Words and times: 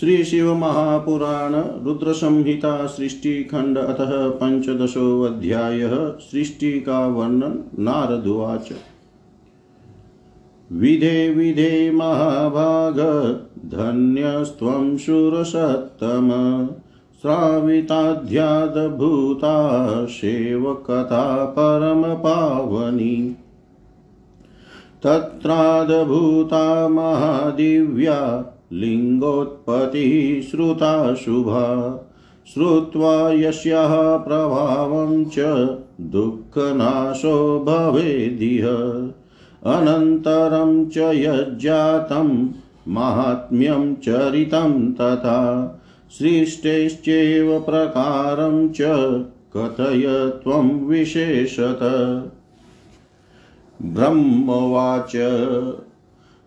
श्री 0.00 0.24
शिव 0.24 0.54
महापुराण 0.54 1.84
रुद्र 1.84 2.12
संहिता 2.12 2.86
सृष्टि 2.86 3.44
खंड 3.44 3.78
अतः 3.78 4.28
पंचदशो 4.28 5.22
अध्याय 5.22 5.80
सृष्टि 6.20 6.80
का 6.80 7.06
वर्णन 7.06 7.64
नारदुवाच 7.78 8.68
विधे 10.72 11.30
विधे 11.30 11.90
महाभाग, 11.90 12.98
धन्यस्त्वं 13.66 14.98
शूरसत्तम 14.98 16.30
श्राविताध्याद्भूता 17.22 18.28
सेवकथा 20.06 21.44
परमपावनी। 21.44 23.36
तत्राद्भूता 25.02 26.88
महादिव्या 26.88 28.50
लिङ्गोत्पत्तिः 28.72 30.42
श्रुता 30.50 31.14
शुभा 31.14 32.00
श्रुत्वा 32.54 33.32
यस्याः 33.32 34.16
प्रभावं 34.16 35.24
च 35.24 35.38
दुःखनाशो 36.00 37.60
भवेदिह। 37.60 38.66
अनन्तरं 39.74 40.86
च 40.86 40.98
यज्जातं 40.98 42.48
माहात्म्यं 42.88 43.94
चरितं 43.94 44.92
तथा 44.92 45.70
सृष्टेश्चैव 46.18 47.60
प्रकारं 47.60 48.68
च 48.68 48.78
कथय 49.56 50.32
त्वं 50.44 50.86
विशेषत। 50.86 51.80
ब्रह्मवाच 53.82 55.16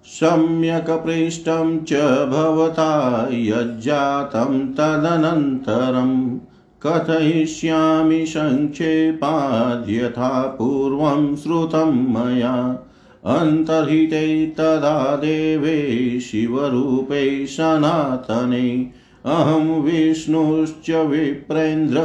सम्यक् 0.09 1.05
पृष्टं 1.05 1.83
च 1.83 1.93
भवता 2.31 3.27
यज्जातं 3.31 4.73
तदनन्तरं 4.73 6.39
कथयिष्यामि 6.85 8.25
सङ्क्षेपाद्यथा 8.25 10.55
पूर्वं 10.57 11.35
श्रुतं 11.35 12.13
मया 12.13 12.85
अन्तर्हिते 13.25 14.53
तदा 14.57 15.15
देवे 15.15 16.19
शिवरूपे 16.19 17.45
सनातने 17.45 18.91
अहं 19.25 19.81
विष्णुश्च 19.81 20.91
विप्रेन्द्र 21.07 21.99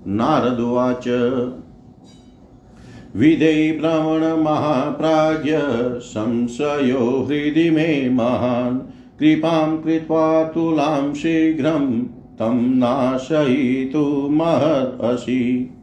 नारदुवाच 0.08 1.08
विधे 3.16 3.80
भ्रमणमहाप्राज्य 3.82 5.62
संशयो 6.00 7.26
हृदि 7.30 7.70
मे 7.70 8.10
महान्। 8.10 8.80
कृपां 9.20 9.78
कृत्वा 9.78 10.44
तुलां 10.44 11.14
शीघ्रं 11.14 12.04
तं 12.04 12.78
नाशयितुमहर्षि 12.78 15.74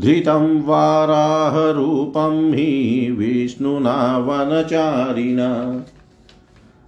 धृतं 0.00 0.62
वाराहरूपं 0.62 2.52
हि 2.52 3.14
विष्णुना 3.18 4.18
वनचारिणा 4.18 5.80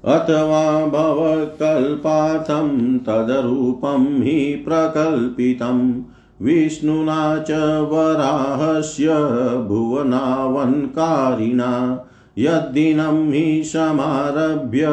अथवा 0.04 0.86
भवकल्पार्थं 0.86 2.98
तदरूपं 2.98 4.22
हि 4.22 4.64
प्रकल्पितं। 4.68 6.02
विष्णुना 6.42 7.38
च 7.38 7.86
वराहस्य 7.90 9.08
भुवनावन्कारिणा। 9.68 12.04
यद्दिनं 12.38 13.32
हि 13.32 13.62
समारभ्य 13.64 14.86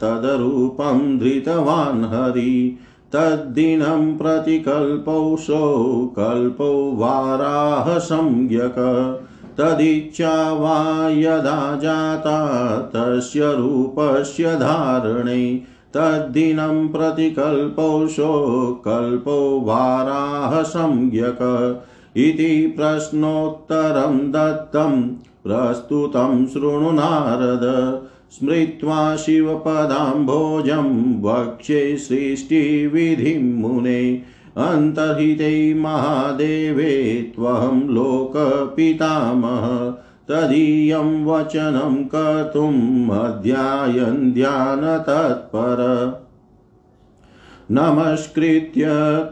तदरूपं 0.00 1.18
धृतवान् 1.18 2.04
हरि। 2.04 2.78
तद्दिनं 3.12 4.18
प्रतिकल्पौषो 4.18 5.84
कल्पो 6.16 6.92
वाराह 6.92 7.98
संज्ञक। 7.98 8.74
तदिच्छा 9.58 10.52
वा 10.52 11.08
यदा 11.08 11.76
जाता 11.76 12.78
तस्य 12.96 13.54
रूपस्य 13.54 14.56
धारणे। 14.56 15.54
तद्दिनं 15.94 16.88
प्रतिकल्पौषो 16.88 18.42
कल्पो 18.84 19.60
वाराह 19.60 20.62
संज्ञक। 20.62 21.82
इति 22.16 22.74
प्रश्नोत्तरं 22.76 24.32
दत्तं 24.32 25.02
प्रस्तुतं 25.44 26.46
शृणु 26.46 26.92
नारद। 26.92 28.02
स्मृत्वा 28.30 29.16
शिवपदाम्भोजं 29.16 31.22
वक्ष्ये 31.22 31.96
सृष्टिविधिं 31.96 33.58
मुने। 33.58 34.22
अन्तर्हिते 34.56 35.74
महादेवे, 35.74 37.32
त्वहं 37.36 37.88
लोकपितामह। 37.88 39.94
तदीयं 40.28 41.26
वचनं 41.26 42.04
कर्तुम् 42.04 43.10
अध्यायन् 43.10 44.32
ध्यानतत्पर। 44.32 46.22
नमस्कृत्य 47.70 48.82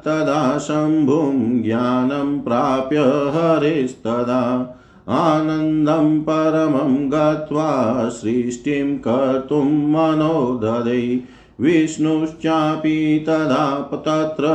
तदा 0.05 0.59
शम्भुं 0.59 1.63
ज्ञानं 1.63 2.41
प्राप्य 2.41 3.31
हरिस्तदा। 3.35 4.77
आनन्दं 5.09 6.21
परमं 6.21 7.11
गत्वा 7.11 8.09
सृष्टिं 8.09 8.99
कर्तुं 8.99 9.65
मनोदधे। 9.65 11.25
विष्णुश्चापि 11.61 13.25
तदा 13.29 13.91
तत्र 13.93 14.47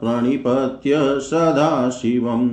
प्रणिपत्य 0.00 1.20
सदाशिवम् 1.20 2.50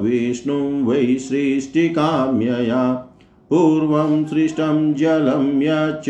विष्णुं 0.03 0.85
वै 0.85 1.19
सृष्टिकाम्यया। 1.19 3.07
पूर्वं 3.51 4.25
सृष्टं 4.25 4.95
जलं 4.95 5.63
यच्च 5.63 6.09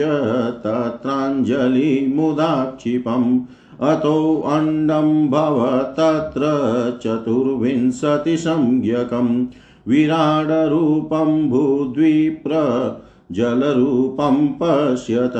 तत्राञ्जलिमुदा 0.61 2.65
क्षिपम् 2.65 3.41
अतोऽण्डं 3.81 5.29
भव 5.29 5.69
तत्र 5.69 6.43
चतुर्विंशतिसंज्ञकं 7.05 9.47
विराडरूपं 9.89 11.51
भूद्विप्र 11.51 12.51
जलरूपं 13.33 14.47
पश्यत 14.61 15.37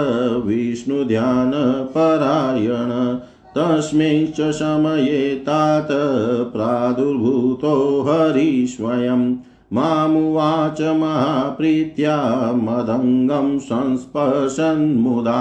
विष्णुध्यानपरायण 0.46 2.92
तस्मिंश्च 3.56 4.40
समये 4.58 5.18
तात 5.46 5.88
प्रादुर्भूतो 6.52 7.74
हरिस्वयं 8.06 9.24
मामुवाच 9.76 10.80
महाप्रीत्या 11.00 12.16
मदङ्गं 12.62 13.58
संस्पर्शन्मुदा 13.58 15.40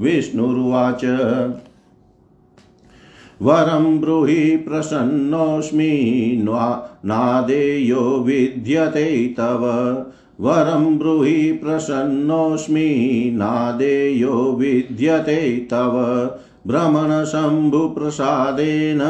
विष्णुरुवाच 0.00 1.04
वरं 3.42 4.00
ब्रूहि 4.00 4.56
प्रसन्नोऽस्मि 4.56 6.42
नादेयो 7.04 8.00
विद्यते 8.00 9.34
तव। 9.38 9.96
वरं 10.40 10.98
ब्रूहि 10.98 11.52
प्रसन्नोऽस्मि 11.52 13.30
नादेयो 13.34 14.56
विद्यते 14.58 15.68
तव। 15.70 16.30
भ्रमणशम्भुप्रसादेन 16.66 19.00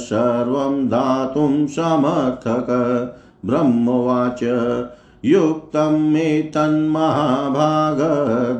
सर्वं 0.00 0.86
दातुं 0.86 1.66
समर्थक। 1.66 3.12
ब्रह्मोवाच, 3.46 4.40
युक्तं 5.24 6.12
मे 6.12 6.42
तन्महाभाग 6.42 7.98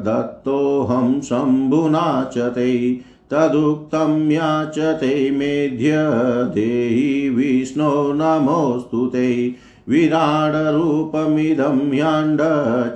दत्तोऽहं 0.06 1.20
शम्भुना 1.20 2.30
तदुक्तं 3.32 4.30
याचते 4.30 5.30
मेध्य 5.30 5.92
देहि 6.54 7.28
विष्णो 7.36 7.92
नमोऽस्तु 8.12 9.06
ते 9.14 9.28
विराडरूपमिदं 9.88 11.78
ह्याण्ड 11.92 12.40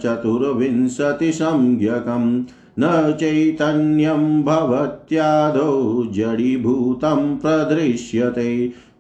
चतुर्विंशतिसंज्ञकम् 0.03 2.29
न 2.79 3.13
चैतन्यं 3.21 4.25
भवत्यादौ 4.45 6.03
जडीभूतं 6.15 7.37
प्रदृश्यते 7.39 8.51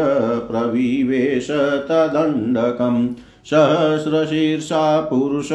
प्रविवेश 0.50 1.46
तदण्डकम् 1.90 3.08
सहस्रशीर्षा 3.44 5.00
पुरुष, 5.00 5.48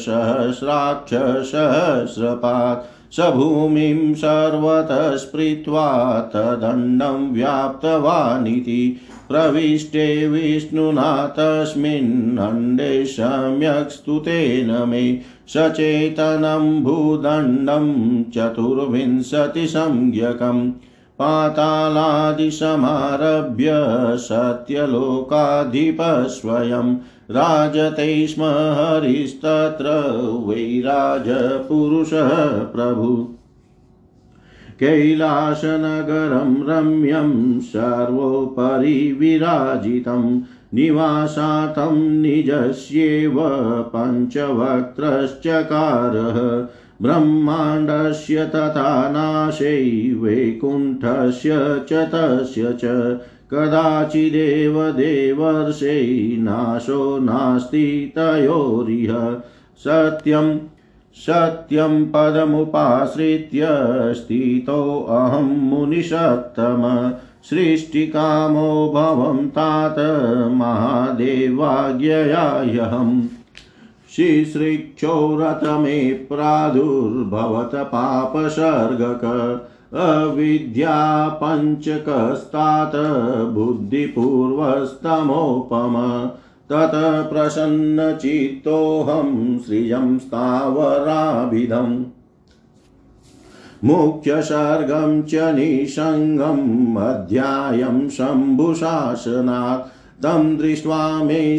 सहस्राक्ष, 0.00 1.50
सहस्रपात्। 1.50 3.12
स 3.12 3.20
भूमिं 3.20 4.14
सर्वतः 4.14 5.16
स्पृत्वा 5.16 6.30
तदण्डं 6.34 7.32
व्याप्तवानिति। 7.32 9.00
प्रविष्टे 9.28 10.28
विष्णुना 10.28 11.26
तस्मिन्नण्डे 11.26 13.04
सम्यक् 13.04 13.90
स्तुतेन 13.90 14.88
मे। 14.88 15.20
सचेतनं 15.48 16.82
भूदण्डं 16.82 18.24
चतुर्विंशतिसंज्ञकम्। 18.24 20.72
पातालादिसमारभ्य 21.18 23.72
सत्यलोकाधिपस्वयं 24.16 26.96
राजते 27.30 28.26
स्म 28.26 28.42
हरिस्तत्र 28.42 29.86
वैराजपुरुषः 30.46 32.48
प्रभु। 32.48 33.28
कैलासनगरं 34.80 36.68
रम्यं 36.68 37.60
सर्वोपरि 37.60 39.12
विराजितं 39.12 40.40
निवासातं 40.74 41.96
निजस्येव 41.96 43.36
पञ्चवक्त्रश्चकारः। 43.96 46.66
ब्रह्माण्डस्य 47.02 48.44
तथा 48.44 49.08
नाशै 49.08 50.14
वैकुण्ठस्य 50.18 51.58
च 51.58 51.92
तस्य 51.92 52.62
च 52.62 53.18
कदाचिदेव 53.50 54.90
देवर्षै 54.90 56.36
नाशो 56.38 57.18
नास्ति 57.18 58.12
तयोरिह। 58.16 59.40
सत्यं 59.78 60.58
सत्यं 61.14 62.04
पदमुपाश्रित्य 62.04 63.68
स्थितोऽहं 64.14 65.42
मुनिषत्तम। 65.42 67.12
सृष्टिकामो 67.50 68.92
भवं 68.94 69.48
तात 69.48 69.94
महादेवाज्ञयाह्यहम्। 70.52 73.28
शिश्रिक्षोरतमे 74.16 76.12
प्रादुर्भवत 76.12 77.70
पापसर्गक 77.74 79.66
अविद्या 79.94 81.38
पञ्चकस्तात् 81.42 83.54
बुद्धिपूर्वस्तमोपम 83.54 86.30
तत 86.72 87.28
प्रसन्नचित्तोऽहं 87.32 89.58
श्रियं 89.58 90.18
स्थावराभिधम्। 90.18 92.04
मुख्यसर्गं 93.84 95.22
च 95.22 95.34
निसङ्गम् 95.34 96.96
अध्यायं 96.96 98.08
शम्भुशासनात्। 98.08 99.92
तं 100.22 100.56
दृष्ट्वा 100.56 101.22
मे 101.22 101.58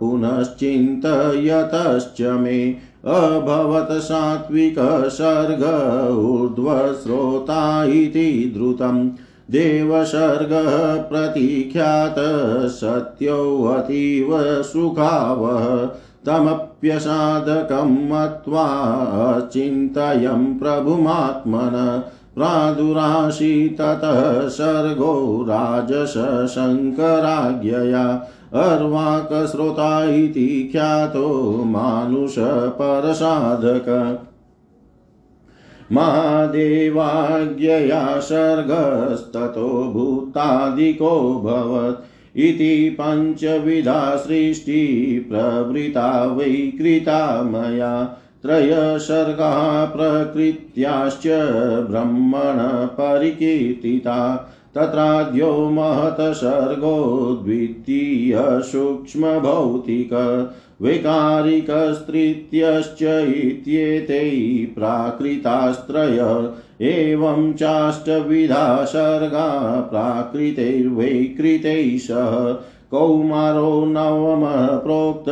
पुनश्चिन्तयतश्च 0.00 2.22
मे। 2.22 2.76
अभवत् 3.04 4.02
सात्विकसर्ग 4.02 5.62
ऊर्ध्वस्रोता 6.18 7.84
इति 7.84 8.52
द्रुतम्। 8.56 9.10
देवसर्गः 9.50 10.96
प्रतीख्यात 11.02 12.14
सत्योऽतीव 12.72 14.28
सुखावः 14.62 15.86
तमप्यसाधकं 16.26 17.94
मत्वा 18.10 18.66
चिन्तयं 19.52 20.44
प्रभुमात्मन 20.58 21.76
प्रादुराशि 22.34 23.76
ततः 23.80 24.20
सर्गो 24.48 25.14
राजसशङ्कराज्ञया 25.48 28.04
अर्वाकस्रोता 28.62 29.90
इति 30.14 30.46
ख्यातो 30.72 31.28
मानुषपरसाधक 31.64 33.88
महादेवाज्ञया 35.92 38.02
सर्गस्ततो 38.20 39.68
भूतादिको 39.92 41.12
भवत् 41.44 42.38
इति 42.38 42.96
पञ्चविधा 43.00 44.16
सृष्टिप्रवृता 44.16 46.08
वै 46.34 46.50
कृता 46.78 47.42
मया 47.42 47.92
त्रयसर्गाः 48.42 49.84
प्रकृत्याश्च 49.92 51.26
ब्रह्मण 51.90 52.58
परिकीर्तिता 52.96 54.16
तत्राद्यो 54.76 55.50
महतसर्गो 55.70 56.96
द्वितीयसूक्ष्मभौतिक 57.44 60.12
वैकारिकस्तृतीयश्च 60.82 63.28
इत्येते 63.28 64.20
प्राकृतास्त्रय 64.74 66.52
एवं 66.86 67.52
चाष्टविधा 67.52 68.84
सर्गा 68.84 69.88
प्राकृतैर्वैकृतैः 69.90 71.98
सह। 71.98 72.58
कौमारो 72.90 73.84
नवमः 73.84 74.66
प्रोक्त 74.66 75.24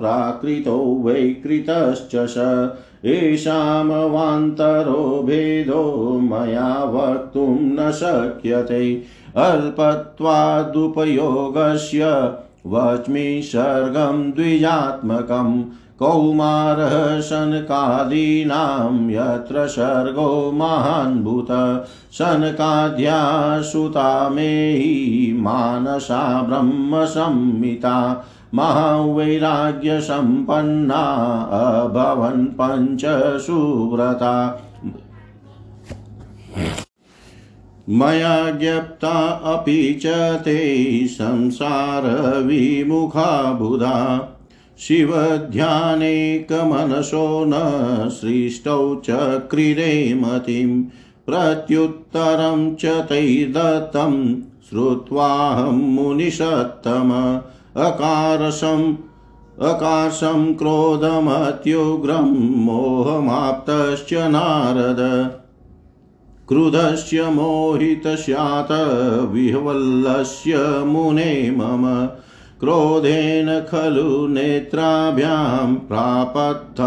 प्राकृतो 0.00 1.02
वैकृतश्च 1.04 2.16
स। 2.16 2.68
येषामवान्तरो 3.04 5.22
भेदो 5.22 6.20
मया 6.22 6.84
वक्तुं 6.84 7.60
न 7.60 7.92
शक्यते। 7.92 9.02
अल्पत्वादुपयोगस्य 9.36 12.00
वच्मि 12.66 13.40
सर्गं 13.44 14.30
द्विजात्मकं 14.30 15.64
कौमारः 15.98 17.20
शनकादीनां 17.20 19.10
यत्र 19.10 19.66
सर्गो 19.66 20.52
महान्भूत 20.52 21.46
शनकाद्या 22.12 23.62
सुता 23.62 24.28
मेहि 24.28 25.36
मानसा 25.40 26.42
ब्रह्मसंहिता 26.42 28.24
महावैराग्यसम्पन्ना 28.54 31.04
अभवन् 31.60 32.46
पञ्चसुव्रता। 32.60 34.60
मया 37.88 38.50
ज्ञप्ता 38.50 39.28
अपि 39.28 39.98
च 40.02 40.38
ते 40.44 41.06
संसारविमुखा 41.06 43.52
बुधा। 43.52 44.28
शिवध्यानेकमनसो 44.78 47.44
न 47.46 47.52
सृष्टौ 48.08 48.94
चक्रिरे 48.94 50.14
मतिं। 50.14 50.84
प्रत्युत्तरं 51.26 52.74
च 52.74 52.84
तैर्दत्तं 52.84 54.40
श्रुत्वाहं 54.40 55.72
मुनिषत्तम। 55.72 57.40
अकारसम् 57.76 58.94
अकाशं 59.62 60.54
क्रोधमत्युग्रं 60.54 62.64
मोहमाप्तश्च 62.64 64.14
नारद। 64.14 65.30
क्रुधस्य 66.48 67.22
मोहितस्यात् 67.22 68.72
विह्वल्लस्य 69.32 70.54
मुने 70.84 71.50
मम 71.50 72.08
क्रोधेन 72.60 73.60
खलु 73.60 74.26
नेत्राभ्यां 74.26 75.74
प्रापत्थनश्रुबिन्दव। 75.74 76.78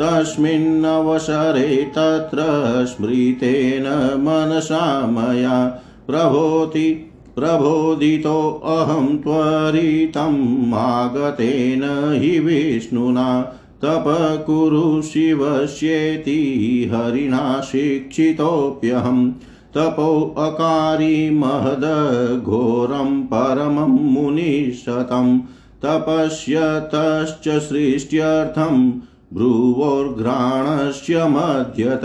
तस्मिन्नवसरे 0.00 1.76
तत्र 1.76 2.38
स्मृतेन 2.86 3.82
मनसा 4.18 5.06
मया 5.06 5.82
प्रभोति 6.06 7.12
प्रबोधितोऽहं 7.36 9.18
त्वरितम् 9.18 10.72
हि 12.22 12.38
विष्णुना 12.40 13.52
तप 13.82 14.04
कुरु 14.46 15.02
शिवस्येति 15.02 16.90
हरिणा 16.94 17.60
शिक्षितोऽप्यहम्। 17.60 19.32
तपोऽकारी 19.74 21.30
महदघोरं 21.30 23.22
परमं 23.22 24.12
मुनिशतं 24.12 25.40
तपस्यतश्च 25.84 27.48
सृष्ट्यर्थं 27.48 28.90
भ्रुवोर्घ्राणस्य 29.34 31.28
मध्यत। 31.28 32.04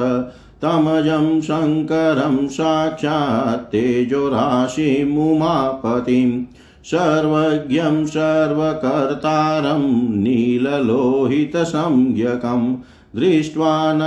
तमजं 0.63 1.41
शङ्करं 1.41 2.49
साक्षात् 2.49 3.73
तेजोराशिमुमापतिम् 3.73 6.48
सर्वज्ञं 6.91 8.07
सर्वकर्तारं 8.07 10.17
नीललोहितसंज्ञकं 10.17 12.77
दृष्ट्वा 13.17 13.93
न 13.93 14.01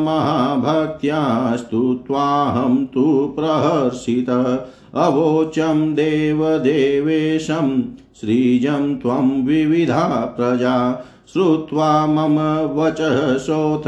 महाभक्त्या 0.00 1.56
स्तुत्वाहं 1.56 2.86
तु 2.86 3.34
प्रहर्षित। 3.38 4.56
अवोचं 4.94 5.94
देवदेवेशं, 5.94 7.82
श्रीजं 8.20 8.96
त्वं 8.96 9.46
विविधा 9.46 10.34
प्रजा। 10.36 11.06
श्रुत्वा 11.32 12.06
मम 12.06 12.38
वचः 12.80 13.38
सोऽथ 13.38 13.82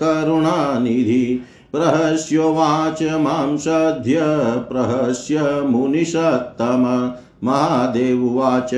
करुणानिधि 0.00 1.42
प्रहस्योवाच 1.72 3.02
माँ 3.02 3.56
सद्य 3.56 4.18
प्रहस्य 4.72 5.62
मुनिषत्तम 5.66 7.12
महादेवुवाच 7.44 8.70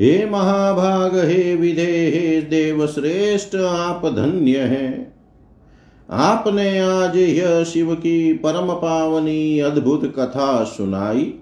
हे 0.00 0.30
महाभाग, 0.30 1.16
हे 1.16 1.54
विधे, 1.54 1.82
हे 1.82 2.40
देवश्रेष्ठ 2.40 3.56
आप 3.56 4.06
धन्य 4.06 4.58
हैं। 4.58 5.07
आपने 6.10 6.78
आज 6.78 7.16
यह 7.16 7.64
शिव 7.64 7.94
की 7.94 8.32
परम 8.32 8.72
पावनी 8.72 9.60
अद्भुत 9.60 10.04
कथा 10.16 10.64
सुनाई। 10.64 11.34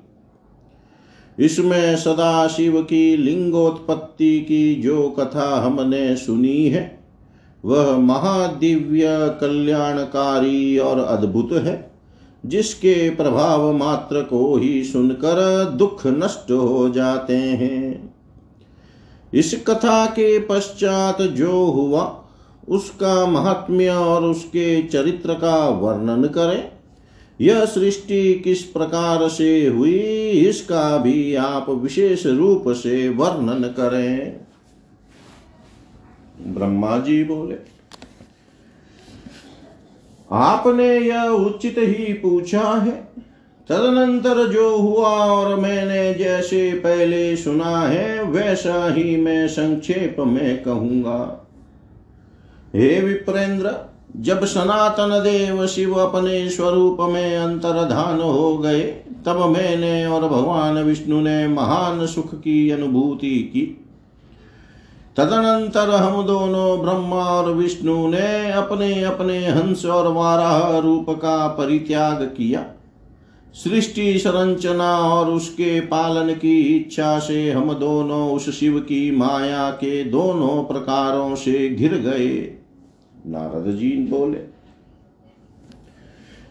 इसमें 1.38 1.96
सदा 1.96 2.49
शिव 2.49 2.82
की 2.82 3.16
लिंगोत्पत्ति 3.16 4.40
की 4.40 4.75
जो 4.75 5.08
कथा 5.08 5.61
हमने 5.61 6.16
सुनी 6.16 6.68
है, 6.68 6.99
वह 7.64 7.99
महादिव्य 7.99 9.04
कल्याणकारी 9.40 10.78
और 10.78 10.99
अद्भुत 10.99 11.52
है, 11.52 11.90
जिसके 12.46 13.11
प्रभाव 13.11 13.73
मात्र 13.73 14.23
को 14.23 14.56
ही 14.56 14.85
सुनकर 14.85 15.64
दुख 15.76 16.06
नष्ट 16.06 16.50
हो 16.50 16.88
जाते 16.88 17.37
हैं। 17.37 18.14
इस 19.35 19.64
कथा 19.66 20.06
के 20.06 20.38
पश्चात 20.38 21.23
जो 21.23 21.64
हुआ 21.64 22.23
उसका 22.68 23.26
महात्म्य 23.26 23.88
और 23.88 24.25
उसके 24.25 24.82
चरित्र 24.82 25.35
का 25.35 25.68
वर्णन 25.68 26.25
करें। 26.28 26.70
यह 27.40 27.64
सृष्टि 27.64 28.35
किस 28.35 28.62
प्रकार 28.62 29.28
से 29.28 29.66
हुई, 29.66 29.99
इसका 30.30 30.96
भी 30.99 31.35
आप 31.35 31.70
विशेष 31.70 32.26
रूप 32.26 32.68
से 32.68 33.08
वर्णन 33.08 33.68
करें। 33.78 34.40
ब्रह्मा 36.46 36.99
जी 36.99 37.23
बोले, 37.25 37.56
आपने 40.30 40.99
यह 40.99 41.23
उचित 41.23 41.75
ही 41.78 42.12
पूछा 42.12 42.73
है। 42.75 42.90
तदनंतर 43.68 44.46
जो 44.46 44.76
हुआ 44.76 45.08
और 45.08 45.54
मैंने 45.61 46.14
जैसे 46.14 46.70
पहले 46.73 47.37
सुना 47.37 47.80
है, 47.80 48.23
वैसा 48.23 48.94
ही 48.94 49.16
मैं 49.16 49.49
संक्षेप 49.49 50.16
में 50.20 50.62
कहूँगा। 50.62 51.45
हे 52.76 53.00
विप्रेंद्र, 53.00 53.71
जब 54.16 54.45
सनातन 54.45 55.21
देव 55.25 55.66
शिव 55.66 55.95
अपने 55.95 56.50
स्वरूप 56.50 56.97
में 57.00 57.37
अंतर्धान 57.37 58.21
हो 58.21 58.59
गए, 58.59 58.80
तब 59.26 59.54
मैंने 59.56 60.06
और 60.06 60.28
भगवान 60.28 60.78
विष्णु 60.78 61.21
ने 61.21 61.49
महान 61.49 62.06
सुख 62.06 62.35
की 62.35 62.71
अनुभूति 62.71 63.50
की। 63.52 63.83
तदनंतर 65.16 65.90
हम 65.90 66.26
दोनों 66.26 66.80
ब्रह्मा 66.80 67.25
और 67.25 67.52
विष्णु 67.52 68.09
ने 68.09 68.52
अपने 68.52 69.02
अपने 69.02 69.47
हंस 69.47 69.87
और 69.87 70.12
वाराह 70.12 70.78
रूप 70.78 71.06
का 71.10 71.49
परित्याग 71.49 72.23
किया। 72.23 72.65
सृष्टि 73.54 74.19
संरचना 74.19 74.99
और 74.99 75.30
उसके 75.30 75.80
पालन 75.80 76.34
की 76.34 76.76
इच्छा 76.76 77.19
से 77.19 77.52
हम 77.52 77.73
दोनों 77.73 78.32
उस 78.32 78.60
शिव 78.60 78.78
की 78.78 79.10
माया 79.10 79.71
के 79.71 80.04
दोनों 80.04 80.65
प्रकारों 80.65 81.34
से 81.34 81.69
घिर 81.69 81.95
गए। 81.95 82.55
नारद 83.26 83.71
जी 83.76 83.91
बोले, 84.06 84.39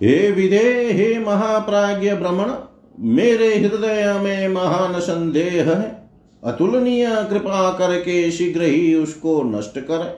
हे 0.02 0.32
विधे 0.32 0.92
हे 0.94 1.18
महाप्राज्य 1.20 2.16
भ्रमण 2.16 2.52
मेरे 3.00 3.48
हृदय 3.56 4.20
में 4.24 4.48
महान 4.48 5.00
संदेह 5.00 5.70
है। 5.72 6.10
अतुलनीय 6.44 7.08
कृपा 7.30 7.72
करके 7.72 8.32
शीघ्र 8.32 8.62
ही 8.62 8.94
उसको 8.96 9.42
नष्ट 9.44 9.80
करें। 9.80 10.14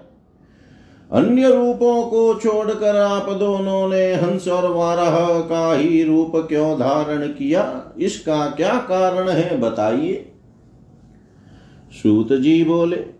अन्य 1.12 1.50
रूपों 1.50 2.04
को 2.04 2.34
छोड़कर 2.36 2.96
आप 2.96 3.30
दोनों 3.30 3.88
ने 3.90 4.14
हंस 4.14 4.48
और 4.48 4.70
वारह 4.72 5.40
का 5.42 5.76
ही 5.76 6.04
रूप 6.04 6.32
क्यों 6.36 6.80
धारण 6.80 7.28
किया? 7.28 7.94
इसका 7.98 8.46
क्या 8.50 8.74
कारण 8.90 9.30
है, 9.30 9.60
बताइए? 9.60 10.26
सूत 11.94 12.34
जी 12.34 12.64
बोले 12.64 13.17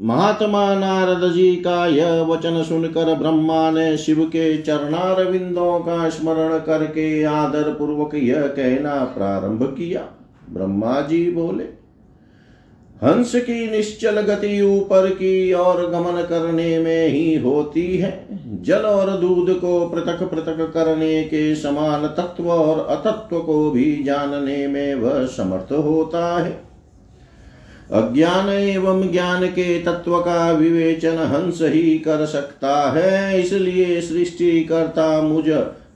महात्मा 0.00 0.74
नारद 0.74 1.30
जी 1.32 1.56
का 1.56 1.86
यह 1.86 2.20
वचन 2.22 2.62
सुनकर 2.62 3.14
ब्रह्मा 3.14 3.70
ने 3.70 3.96
शिव 3.96 4.24
के 4.24 4.56
चरणार 4.58 5.24
विंदों 5.24 5.78
का 5.80 6.08
स्मरण 6.08 6.58
करके 6.58 7.24
आदर 7.24 7.72
पूर्वक 7.72 8.14
यह 8.14 8.46
कहना 8.46 8.94
प्रारंभ 9.16 9.62
किया। 9.78 10.06
ब्रह्मा 10.50 11.00
जी 11.00 11.30
बोले, 11.30 11.64
हंस 13.02 13.34
की 13.34 13.70
निश्चल 13.70 14.20
गति 14.20 14.60
ऊपर 14.62 15.10
की 15.10 15.52
ओर 15.52 15.86
गमन 15.86 16.22
करने 16.22 16.78
में 16.78 17.08
ही 17.08 17.34
होती 17.34 17.86
है। 17.98 18.26
जल 18.62 18.86
और 18.86 19.10
दूध 19.10 19.54
को 19.58 19.86
पृथक 19.86 20.22
पृथक 20.22 20.70
करने 20.74 21.22
के 21.24 21.54
समान 21.54 22.06
तत्व 22.08 22.50
और 22.50 22.86
अतत्व 22.86 23.38
को 23.38 23.70
भी 23.70 24.02
जानने 24.02 24.66
में 24.66 24.94
वह 24.94 25.24
समर्थ 25.26 25.72
होता 25.72 26.26
है। 26.38 26.69
अज्ञान 27.92 28.48
एवं 28.48 29.10
ज्ञान 29.12 29.46
के 29.46 29.78
तत्व 29.82 30.18
का 30.18 30.50
विवेचन 30.52 31.18
हंस 31.32 31.58
ही 31.62 31.98
कर 31.98 32.24
सकता 32.26 32.90
है, 32.90 33.40
इसलिए 33.40 34.00
सृष्टि 34.00 34.64
करता 34.64 35.20
मुझ 35.20 35.48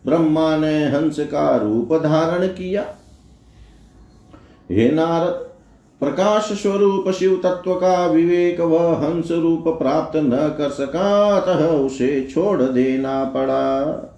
ब्रह्मा 0.06 0.56
ने 0.56 0.84
हंस 0.84 1.18
का 1.20 1.56
रूप 1.56 1.92
धारण 2.02 2.46
किया। 2.46 2.84
हे 4.70 4.90
नारद, 4.90 5.40
प्रकाश 6.00 6.50
स्वरूप 6.62 7.10
शिव 7.10 7.40
तत्व 7.44 7.74
का 7.74 8.06
विवेक 8.06 8.60
वह 8.60 8.94
हंस 8.96 9.30
रूप 9.30 9.68
प्राप्त 9.68 10.16
न 10.16 10.54
कर 10.58 10.70
सका, 10.70 11.36
अतः 11.36 11.66
उसे 11.66 12.28
छोड़ 12.34 12.62
देना 12.62 13.24
पड़ा। 13.24 14.10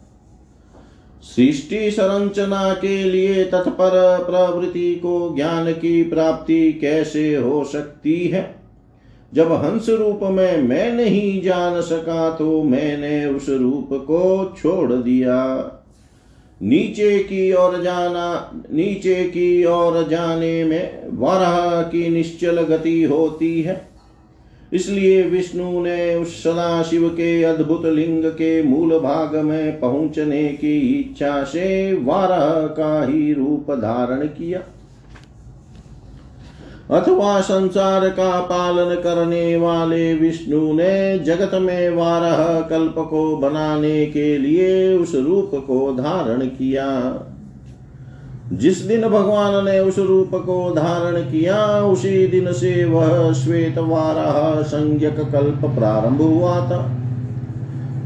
सृष्टि 1.26 1.90
संरचना 1.90 2.74
के 2.74 3.04
लिए 3.04 3.44
तत्पर 3.44 4.18
प्रवृत्ति 4.30 4.94
को 4.94 5.34
ज्ञान 5.36 5.72
की 5.72 6.02
प्राप्ति 6.02 6.72
कैसे 6.72 7.36
हो 7.36 7.64
सकती 7.64 8.26
है? 8.26 8.54
जब 9.34 9.52
हंस 9.52 9.88
रूप 9.88 10.20
में 10.22 10.62
मैं 10.62 10.92
नहीं 10.92 11.42
जान 11.42 11.80
सका 11.80 12.30
तो 12.30 12.62
मैंने 12.62 13.26
उस 13.26 13.48
रूप 13.48 13.88
को 13.92 14.54
छोड़ 14.58 14.92
दिया। 14.92 15.72
नीचे 16.62 17.18
की 17.18 17.52
ओर 17.52 17.82
जाना, 17.82 18.50
नीचे 18.72 19.14
की 19.14 19.64
ओर 19.64 20.08
जाने 20.08 20.64
में 20.64 21.02
वराह 21.18 21.82
की 21.82 22.08
निश्चल 22.08 22.62
गति 22.62 23.02
होती 23.02 23.62
है। 23.62 23.95
इसलिए 24.72 25.22
विष्णु 25.22 25.82
ने 25.82 26.14
उस 26.14 26.42
सदा 26.42 26.82
शिव 26.82 27.08
के 27.08 27.42
अद्भुत 27.42 27.86
लिंग 27.86 28.24
के 28.24 28.62
मूल 28.62 28.98
भाग 28.98 29.36
में 29.36 29.80
पहुँचने 29.80 30.48
की 30.48 30.78
इच्छा 30.92 31.44
से 31.44 31.92
वारह 31.94 32.66
का 32.66 33.04
ही 33.06 33.32
रूप 33.32 33.70
धारण 33.70 34.26
किया। 34.26 34.62
अथवा 36.90 37.40
संसार 37.40 38.08
का 38.08 38.40
पालन 38.40 38.94
करने 38.94 39.56
वाले 39.56 40.14
विष्णु 40.14 40.72
ने 40.72 41.18
जगत 41.18 41.50
में 41.54 41.90
वारह 41.90 42.60
कल्प 42.60 42.94
को 42.98 43.36
बनाने 43.36 44.06
के 44.06 44.38
लिए 44.38 44.94
उस 44.98 45.14
रूप 45.14 45.50
को 45.54 45.92
धारण 45.92 46.46
किया। 46.46 46.86
जिस 48.52 48.78
दिन 48.78 49.02
भगवान 49.02 49.64
ने 49.64 49.80
उस 49.80 49.98
रूप 49.98 50.30
को 50.34 50.74
धारण 50.74 51.20
किया, 51.20 51.84
उसी 51.84 52.26
दिन 52.26 52.52
से 52.52 52.84
वह 52.84 53.32
श्वेत 53.32 53.78
वाराह 53.78 54.62
संज्ञक 54.62 55.16
कल्प 55.16 55.60
प्रारंभ 55.64 56.22
हुआ 56.22 56.56
था। 56.56 56.92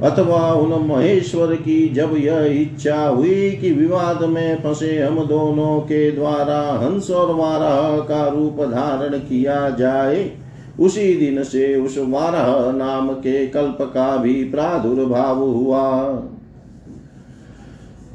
अथवा 0.03 0.53
उन 0.53 0.87
महेश्वर 0.87 1.55
की 1.55 1.89
जब 1.89 2.17
यह 2.17 2.41
इच्छा 2.41 3.09
हुई 3.09 3.51
कि 3.51 3.73
विवाद 3.73 4.25
में 4.25 4.63
फंसे 4.63 5.03
हम 5.03 5.25
दोनों 5.25 5.81
के 5.81 6.11
द्वारा 6.11 6.81
हंस 6.85 7.11
और 7.11 7.35
वाराह 7.35 8.01
का 8.01 8.29
रूप 8.29 8.57
धारण 8.61 9.19
किया 9.19 9.71
जाए, 9.71 10.31
उसी 10.81 11.15
दिन 11.15 11.43
से 11.43 11.77
उस 11.77 11.99
वाराह 11.99 12.73
नाम 12.73 13.09
के 13.09 13.47
कल्प 13.47 13.79
का 13.81 14.17
भी 14.17 14.45
प्रादुर्भाव 14.45 15.39
हुआ। 15.39 16.23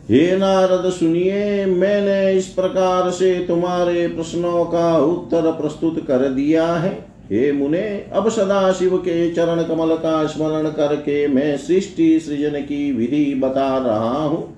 हे 0.09 0.35
नारद 0.37 0.89
सुनिए, 0.91 1.65
मैंने 1.65 2.33
इस 2.33 2.47
प्रकार 2.47 3.09
से 3.11 3.33
तुम्हारे 3.47 4.07
प्रश्नों 4.07 4.65
का 4.65 4.97
उत्तर 4.97 5.51
प्रस्तुत 5.51 5.99
कर 6.07 6.27
दिया 6.29 6.65
है। 6.73 6.91
हे 7.31 7.51
मुने, 7.51 7.81
अब 8.13 8.29
सदा 8.29 8.71
शिव 8.71 8.97
के 8.97 9.33
चरण 9.33 9.63
कमल 9.63 9.95
का 9.95 10.25
स्मरण 10.27 10.69
करके 10.71 11.27
मैं 11.27 11.55
सृष्टि 11.57 12.19
सृजन 12.19 12.59
की 12.61 12.91
विधि 12.91 13.33
बता 13.35 13.77
रहा 13.77 14.23
हूँ। 14.23 14.57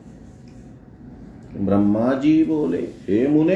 ब्रह्मा 1.57 2.13
जी 2.13 2.43
बोले, 2.43 2.77
हे 2.77 3.27
मुने 3.27 3.55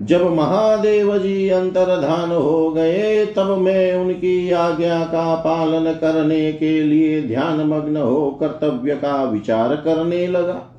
जब 0.00 0.34
महादेव 0.34 1.18
जी 1.18 1.48
अंतर्धान 1.48 2.30
हो 2.30 2.70
गए, 2.70 3.26
तब 3.26 3.58
मैं 3.58 3.94
उनकी 3.94 4.50
आज्ञा 4.50 5.04
का 5.04 5.34
पालन 5.34 5.92
करने 5.92 6.52
के 6.52 6.82
लिए 6.82 7.22
ध्यान 7.22 7.60
मग्न 7.60 7.96
हो 7.96 8.30
कर्तव्य 8.30 8.94
का 8.94 9.24
विचार 9.24 9.76
करने 9.76 10.26
लगा। 10.26 10.72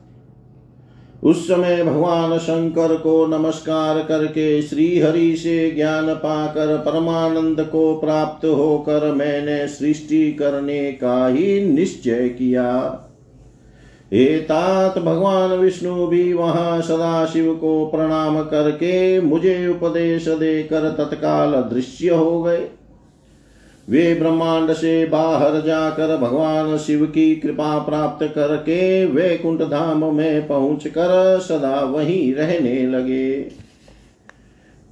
उस 1.24 1.48
समय 1.48 1.84
भगवान 1.84 2.38
शंकर 2.38 2.96
को 2.96 3.26
नमस्कार 3.28 4.04
करके 4.04 4.62
श्री 4.62 5.00
हरि 5.00 5.36
से 5.38 5.72
ज्ञान 5.72 6.14
पाकर 6.14 6.78
परमानंद 6.78 7.62
को 7.62 7.96
प्राप्त 7.96 8.46
होकर 8.46 9.12
मैंने 9.12 9.68
सृष्टि 9.68 10.32
करने 10.32 10.92
का 10.92 11.28
ही 11.28 11.68
निश्चय 11.68 12.30
किया। 12.30 13.04
एतात 14.12 14.98
भगवान 15.00 15.52
विष्णु 15.52 16.08
भी 16.08 16.34
वहाँ 16.34 16.82
सदा 16.82 17.26
शिव 17.26 17.54
को 17.56 17.86
प्रणाम 17.86 18.42
करके 18.42 19.22
मुझे 19.22 19.68
उपदेश 19.68 20.28
देकर 20.28 20.90
तत्काल 20.90 21.52
दृश्य 21.52 22.10
हो 22.10 22.44
गए। 22.44 22.68
वे 23.90 24.14
ब्रह्मांड 24.16 24.74
से 24.74 25.06
बाहर 25.06 25.62
जाकर 25.62 26.18
भगवान 26.18 26.78
शिव 26.78 27.06
की 27.06 27.36
कृपा 27.36 27.78
प्राप्त 27.80 28.26
करके 28.36 29.06
वे 29.06 29.38
कुंठ 29.38 29.62
धाम 29.62 30.16
में 30.16 30.48
पहुंचकर 30.48 31.40
सदा 31.40 31.80
वहीं 31.80 32.34
रहने 32.34 32.88
लगे। 32.88 33.67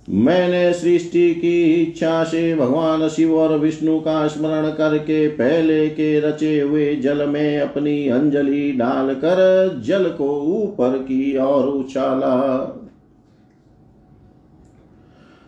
मैंने 0.10 0.74
सृष्टि 0.74 1.36
की 1.36 1.74
इच्छा 1.74 2.24
से 2.24 2.56
भगवान 2.56 3.08
शिव 3.10 3.36
और 3.36 3.58
विष्णु 3.58 4.00
का 4.00 4.28
स्मरण 4.28 4.70
करके 4.70 5.28
पहले 5.28 5.88
के 5.88 6.20
रचे 6.20 6.60
हुए 6.60 6.96
जल 6.96 7.30
में 7.30 7.60
अपनी 7.60 8.08
अंजलि 8.10 8.72
डालकर 8.72 9.82
जल 9.86 10.06
को 10.06 10.42
ऊपर 10.42 10.98
की 10.98 11.38
ओर 11.38 11.66
उछाला। 11.66 12.36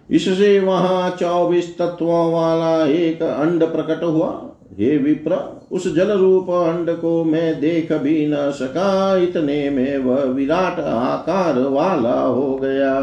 इससे 0.09 0.59
वहाँ 0.59 1.09
चौबीस 1.09 1.77
तत्वों 1.77 2.33
वाला 2.33 2.85
एक 2.85 3.23
अंड 3.23 3.63
प्रकट 3.63 4.03
हुआ। 4.03 4.49
हे 4.79 4.97
विप्र, 4.97 5.61
उस 5.71 5.95
जल 5.95 6.11
रूप 6.11 6.49
अंड 6.49 6.89
को 6.89 7.23
मैं 7.23 7.59
देख 7.59 7.93
भी 7.93 8.27
न 8.27 8.51
सका। 8.51 9.17
इतने 9.17 9.69
में 9.69 9.97
वह 9.97 10.23
विराट 10.23 10.79
आकार 10.79 11.59
वाला 11.59 12.19
हो 12.19 12.55
गया। 12.55 12.93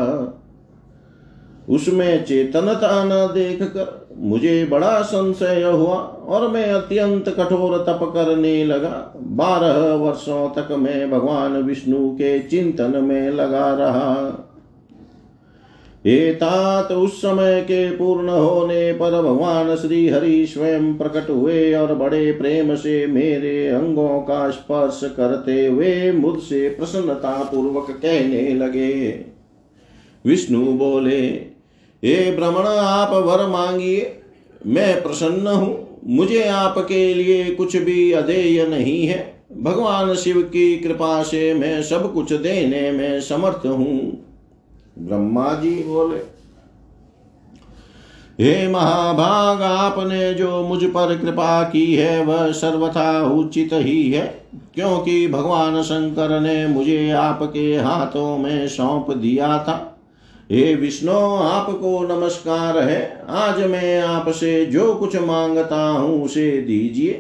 उसमें 1.69 2.25
चेतनता 2.25 3.05
न 3.05 3.35
देख 3.35 3.63
कर 3.63 4.07
मुझे 4.19 4.65
बड़ा 4.65 5.01
संशय 5.03 5.63
हुआ 5.63 5.97
और 6.29 6.49
मैं 6.49 6.65
अत्यंत 6.65 7.29
कठोर 7.29 7.79
तप 7.79 8.01
करने 8.15 8.65
लगा। 8.65 9.15
बारह 9.17 9.95
वर्षों 9.95 10.49
तक 10.51 10.73
मैं 10.73 11.11
भगवान 11.11 11.53
विष्णु 11.53 12.09
के 12.11 12.39
चिंतन 12.41 13.05
में 13.05 13.31
लगा 13.31 13.75
रहा। 13.75 14.41
तात 16.33 16.93
उस 16.93 17.17
समय 17.19 17.61
के 17.61 17.91
पूर्ण 17.91 18.29
होने 18.29 18.93
पर 18.93 19.23
भगवान 19.23 19.77
श्री 19.77 20.09
हरि 20.09 20.47
स्वयं 20.47 20.95
प्रकट 20.95 21.31
हुए 21.31 21.75
और 21.75 21.95
बड़े 21.95 22.33
प्रेम 22.33 22.75
से 22.75 23.07
मेरे 23.07 23.69
अंगों 23.69 24.21
का 24.21 24.51
स्पर्श 24.51 25.01
करते 25.17 25.67
हुए 25.67 26.13
मुझसे 26.13 26.69
प्रसन्नता 26.69 27.43
पूर्वक 27.45 27.91
कहने 27.91 28.55
लगे। 28.55 29.25
विष्णु 30.25 30.65
बोले 30.73 31.54
हे 32.05 32.37
भ्रमण 32.37 32.67
आप 32.69 33.11
वर 33.13 33.47
मांगिए। 33.47 34.21
मैं 34.67 35.03
प्रसन्न 35.03 35.47
हूँ। 35.47 36.01
मुझे 36.07 36.49
आपके 36.49 37.15
लिए 37.15 37.51
कुछ 37.51 37.77
भी 37.77 38.13
अधेय 38.13 38.67
नहीं 38.67 39.07
है। 39.07 39.45
भगवान 39.63 40.15
शिव 40.15 40.43
की 40.43 40.77
कृपा 40.77 41.23
से 41.23 41.55
मैं 41.55 41.83
सब 41.83 42.15
कुछ 42.15 42.33
देने 42.33 42.91
में 42.91 43.21
समर्थ 43.21 43.67
हूँ। 43.67 44.25
ब्रह्मा 44.99 45.55
जी 45.55 45.71
बोले, 45.71 46.35
हे 48.45 48.69
महाभाग, 48.69 49.63
आपने 49.63 50.35
जो 50.35 50.63
मुझ 50.63 50.85
पर 50.85 51.19
कृपा 51.19 51.63
की 51.63 51.95
है, 51.95 52.25
वह 52.25 52.53
सर्वथा 52.53 53.23
उचित 53.23 53.71
ही 53.73 54.13
है। 54.13 54.47
क्योंकि 54.75 55.29
भगवान 55.29 55.83
शंकर 55.83 56.41
ने 56.41 56.67
मुझे 56.67 57.11
आपके 57.11 57.77
हाथों 57.77 58.39
में 58.39 58.69
सौंप 58.69 59.11
दिया 59.11 59.59
था। 59.59 59.91
हे 60.53 60.75
विष्णु, 60.75 61.13
आपको 61.37 62.19
नमस्कार 62.19 62.79
है। 62.79 63.25
आज 63.29 63.61
मैं 63.71 64.01
आपसे 64.01 64.67
जो 64.67 64.95
कुछ 64.95 65.17
माँगता 65.17 65.89
हूँ 65.89 66.25
उसे 66.25 66.51
दीजिए। 66.51 67.13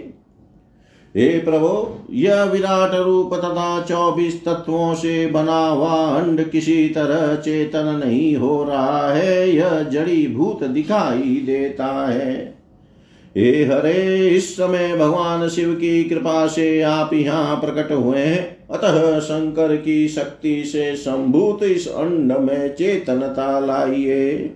हे 1.16 1.38
प्रभो, 1.38 2.06
यह 2.10 2.42
विराट 2.42 2.94
रूप 2.94 3.34
तथा 3.34 3.82
चौबीस 3.82 4.44
तत्वों 4.44 4.94
से 4.94 5.26
बना 5.26 5.66
हुआ 5.66 5.94
अंड 5.94 6.50
किसी 6.50 6.88
तरह 6.88 7.36
चेतन 7.36 8.02
नहीं 8.04 8.36
हो 8.36 8.64
रहा 8.64 9.12
है। 9.12 9.50
यह 9.50 9.82
जड़ी 9.82 10.26
भूत 10.26 10.64
दिखाई 10.64 11.42
देता 11.46 12.06
है। 12.06 12.53
हे 13.36 13.64
हरे, 13.64 14.28
इस 14.28 14.54
समय 14.54 14.96
भगवान 14.96 15.48
शिव 15.48 15.74
की 15.74 16.04
कृपा 16.04 16.46
से 16.46 16.82
आप 16.82 17.14
यहाँ 17.14 17.56
प्रकट 17.56 17.92
हुए 17.92 18.18
हैं। 18.18 18.68
अतः 18.70 19.20
शंकर 19.20 19.76
की 19.76 20.08
शक्ति 20.08 20.64
से 20.64 20.96
संभूत 20.96 21.62
इस 21.62 21.88
अंड 21.88 22.32
में 22.32 22.74
चेतनता 22.74 23.58
लाइए। 23.60 24.54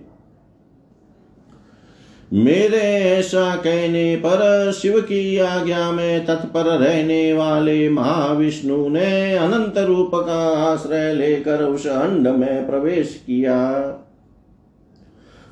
मेरे 2.33 2.77
ऐसा 2.77 3.55
कहने 3.55 4.15
पर 4.15 4.71
शिव 4.71 5.01
की 5.01 5.37
आज्ञा 5.37 5.91
में 5.91 6.25
तत्पर 6.25 6.63
रहने 6.63 7.33
वाले 7.33 7.89
महाविष्णु 7.89 8.89
ने 8.89 9.35
अनंत 9.35 9.77
रूप 9.77 10.11
का 10.15 10.71
आश्रय 10.73 11.13
लेकर 11.13 11.63
उस 11.63 11.87
अंड 11.87 12.27
में 12.27 12.67
प्रवेश 12.67 13.23
किया। 13.27 13.59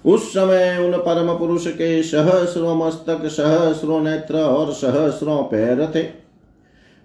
उस 0.08 0.30
समय 0.30 0.78
उन 0.86 0.98
परम 0.98 1.38
पुरुष 1.38 1.68
के 1.68 2.04
सहस्रो 2.04 2.76
मस्तक, 2.76 3.26
सहस्रो 3.26 4.00
नेत्र 4.00 4.38
और 4.38 4.72
सहस्रो 4.74 5.38
पैर 5.38 5.92
थे। 5.96 6.28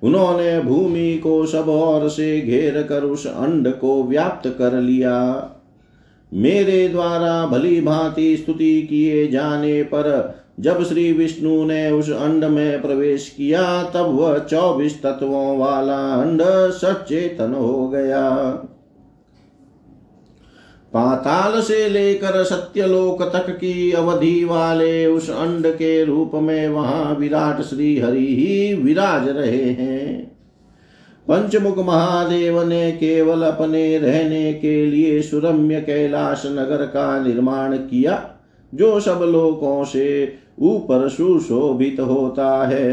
उन्होंने 0.03 0.61
भूमि 0.61 1.21
को 1.23 1.47
सब 1.47 1.69
ओर 1.69 2.09
से 2.09 2.41
घेर 2.41 2.83
कर 2.83 3.03
उस 3.03 3.27
अंड 3.27 3.69
को 3.75 4.03
व्याप्त 4.05 4.55
कर 4.59 4.73
लिया। 4.73 5.49
मेरे 6.33 6.89
द्वारा 6.89 7.47
भली 7.47 7.81
भांति 7.81 8.37
स्तुति 8.37 8.83
किए 8.83 9.27
जाने 9.27 9.83
पर 9.83 10.35
जब 10.61 10.85
श्री 10.85 11.13
विष्णु 11.13 11.65
ने 11.65 11.91
उस 11.91 12.11
अंड 12.11 12.45
में 12.45 12.83
प्रवेश 12.83 13.35
किया, 13.37 13.83
तब 13.83 14.07
वह 14.21 14.39
चौबीस 14.39 15.03
तत्वों 15.03 15.59
वाला 15.59 16.15
अंड 16.15 16.43
सचेतन 16.73 17.55
हो 17.55 17.89
गया। 17.89 18.29
पाताल 20.95 21.61
से 21.61 21.89
लेकर 21.89 22.45
सत्यलोक 22.45 23.23
तक 23.23 23.51
की 23.51 23.93
अवधि 23.93 24.45
वाले 24.45 25.07
उस 25.07 25.31
अंड 25.31 25.67
के 25.67 26.05
रूप 26.05 26.31
में 26.35 26.69
वहाँ 26.69 27.15
विराट 27.15 27.61
श्री 27.61 27.99
हरि 27.99 28.27
ही 28.37 28.75
विराज 28.75 29.29
रहे 29.29 29.63
हैं। 29.63 30.33
पंचमुख 31.29 31.79
महादेव 31.79 32.63
ने 32.63 32.93
केवल 32.93 33.43
अपने 33.43 33.99
रहने 33.99 34.53
के 34.53 34.87
लिए 34.87 35.23
सुरम्य 35.23 35.81
कैलाश 35.81 36.43
नगर 36.47 36.87
का 36.87 37.25
निर्माण 37.25 37.77
किया, 37.77 38.31
जो 38.75 39.01
सब 39.01 39.21
लोकों 39.23 39.85
से 39.85 40.37
ऊपर 40.59 41.09
सुशोभित 41.09 42.01
होता 42.01 42.67
है। 42.67 42.93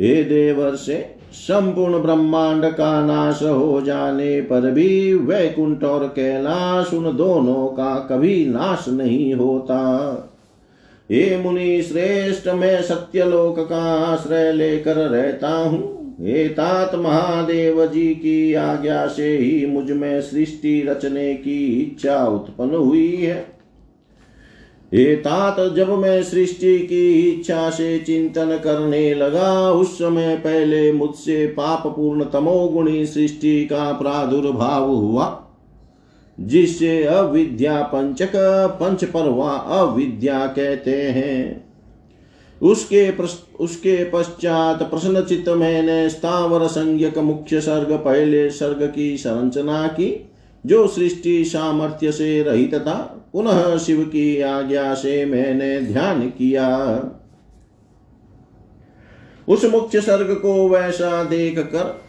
हे 0.00 0.24
देवर 0.24 0.74
से 0.74 1.17
संपूर्ण 1.32 1.98
ब्रह्मांड 1.98 2.64
का 2.64 3.06
नाश 3.06 3.42
हो 3.42 3.80
जाने 3.80 4.40
पर 4.40 4.70
भी 4.70 5.14
वैकुंठ 5.14 5.84
और 5.84 6.06
कैलाश 6.06 6.94
उन 6.94 7.16
दोनों 7.16 7.66
का 7.66 7.94
कभी 8.10 8.46
नाश 8.46 8.88
नहीं 8.88 9.34
होता। 9.34 9.78
हे 11.10 11.36
मुनि 11.36 11.82
श्रेष्ठ, 11.82 12.48
मैं 12.48 12.82
सत्यलोक 12.82 13.58
का 13.58 13.82
आश्रय 13.94 14.52
लेकर 14.52 14.96
रहता 14.96 15.48
हूँ। 15.48 16.16
हे 16.20 16.48
तात 16.48 16.94
महादेव 16.94 17.86
जी 17.86 18.08
की 18.14 18.54
आज्ञा 18.54 19.06
से 19.06 19.36
ही 19.36 19.66
मुझमें 19.66 20.20
सृष्टि 20.20 20.82
रचने 20.88 21.34
की 21.34 21.66
इच्छा 21.82 22.24
उत्पन्न 22.26 22.74
हुई 22.74 23.16
है। 23.16 23.57
हे 24.94 25.16
तात 25.16 25.56
जब 25.76 25.90
मैं 25.90 26.22
सृष्टि 26.22 26.78
की 26.78 27.30
इच्छा 27.30 27.70
से 27.70 27.98
चिंतन 27.98 28.60
करने 28.64 29.14
लगा, 29.14 29.70
उस 29.70 29.98
समय 29.98 30.36
पहले 30.36 30.92
मुझसे 30.92 31.46
पाप 31.46 31.86
पूर्ण 31.86 32.24
तमोगुणी 32.24 33.06
सृष्टि 33.06 33.64
का 33.64 33.92
प्रादुर्भाव 33.92 34.90
हुआ, 34.90 35.44
जिससे 36.40 37.04
अविद्या 37.04 37.82
पंचक 37.82 38.32
पंच 38.80 39.04
परवा 39.04 39.50
अविद्या 39.50 40.46
कहते 40.46 41.02
हैं। 41.02 41.68
उसके 42.62 43.10
उसके 43.60 44.04
पश्चात 44.04 44.82
प्रश्न 44.82 45.22
चित्त 45.22 45.48
मैंने 45.48 46.08
स्थावर 46.08 46.66
संज्ञक 46.66 47.18
मुख्य 47.18 47.60
सर्ग, 47.60 47.92
पहले 47.92 48.50
सर्ग 48.50 48.92
की 48.94 49.16
संरचना 49.16 49.86
की। 49.86 50.27
जो 50.66 50.86
सृष्टि 50.86 51.44
सामर्थ्य 51.44 52.12
से 52.12 52.42
रहित 52.42 52.74
था, 52.74 53.28
पुनः 53.32 53.78
शिव 53.78 54.02
की 54.02 54.40
आज्ञा 54.40 54.94
से 54.94 55.24
मैंने 55.24 55.80
ध्यान 55.80 56.28
किया। 56.28 56.68
उस 59.48 59.64
मुख्य 59.64 60.00
सर्ग 60.00 60.34
को 60.34 60.68
वैसा 60.68 61.24
देख 61.24 61.58
कर 61.58 62.00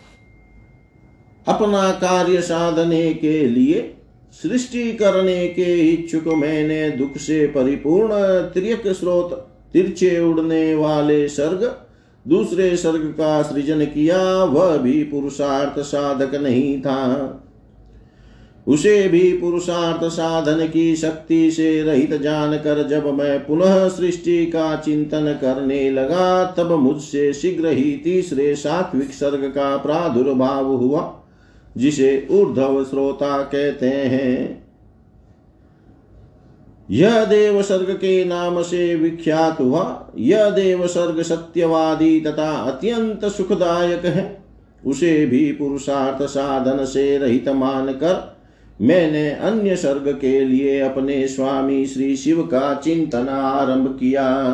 अपना 1.47 1.91
कार्य 1.91 2.41
साधने 2.41 3.13
के 3.13 3.47
लिए, 3.47 3.95
सृष्टि 4.31 4.93
करने 4.93 5.47
के 5.47 5.75
इच्छुक 5.89 6.27
मैंने 6.27 6.89
दुख 6.91 7.17
से 7.17 7.47
परिपूर्ण 7.47 8.09
त्रियक 8.53 8.87
स्रोत, 8.87 9.33
तिरछे 9.73 10.19
उड़ने 10.19 10.75
वाले 10.75 11.27
सर्ग 11.27 11.85
दूसरे 12.27 12.77
सर्ग 12.77 13.01
का 13.01 13.41
सृजन 13.41 13.85
किया, 13.85 14.43
वह 14.43 14.77
भी 14.77 15.03
पुरुषार्थ 15.03 15.79
साधक 15.79 16.35
नहीं 16.35 16.81
था। 16.81 17.45
उसे 18.67 19.07
भी 19.07 19.33
पुरुषार्थ 19.33 20.03
साधन 20.03 20.67
की 20.67 20.95
शक्ति 20.95 21.51
से 21.51 21.83
रहित 21.83 22.13
जानकर 22.13 22.87
जब 22.87 23.13
मैं 23.13 23.45
पुनः 23.45 23.87
सृष्टि 23.87 24.45
का 24.45 24.75
चिंतन 24.75 25.37
करने 25.41 25.91
लगा, 25.91 26.45
तब 26.45 26.71
मुझसे 26.71 27.33
शीघ्र 27.33 27.67
ही 27.67 28.01
तीसरे 28.03 28.55
सात्विक 28.55 29.09
सर्ग 29.09 29.43
का 29.49 29.77
प्रादुर्भाव 29.77 30.65
हुआ, 30.65 31.21
जिसे 31.77 32.27
ऊर्धव 32.31 32.83
श्रोता 32.83 33.41
कहते 33.41 33.87
हैं। 33.87 34.63
यह 36.91 37.25
देव 37.25 37.61
सर्ग 37.61 37.91
के 37.91 38.25
नाम 38.25 38.61
से 38.61 38.95
विख्यात 38.95 39.59
हुआ। 39.59 40.11
यह 40.17 40.49
देव 40.49 40.87
सर्ग 40.87 41.21
सत्यवादी 41.21 42.19
तथा 42.19 42.51
अत्यंत 42.51 43.25
सुखदायक 43.25 44.05
है। 44.05 44.43
उसे 44.85 45.25
भी 45.25 45.51
पुरुषार्थ 45.51 46.23
साधन 46.23 46.85
से 46.85 47.17
रहित 47.17 47.49
मानकर 47.49 48.38
मैंने 48.81 49.31
अन्य 49.31 49.75
सर्ग 49.75 50.17
के 50.21 50.45
लिए 50.45 50.79
अपने 50.79 51.27
स्वामी 51.27 51.85
श्री 51.85 52.15
शिव 52.15 52.41
का 52.41 52.73
चिंतन 52.75 53.27
आरंभ 53.29 53.97
किया। 53.99 54.51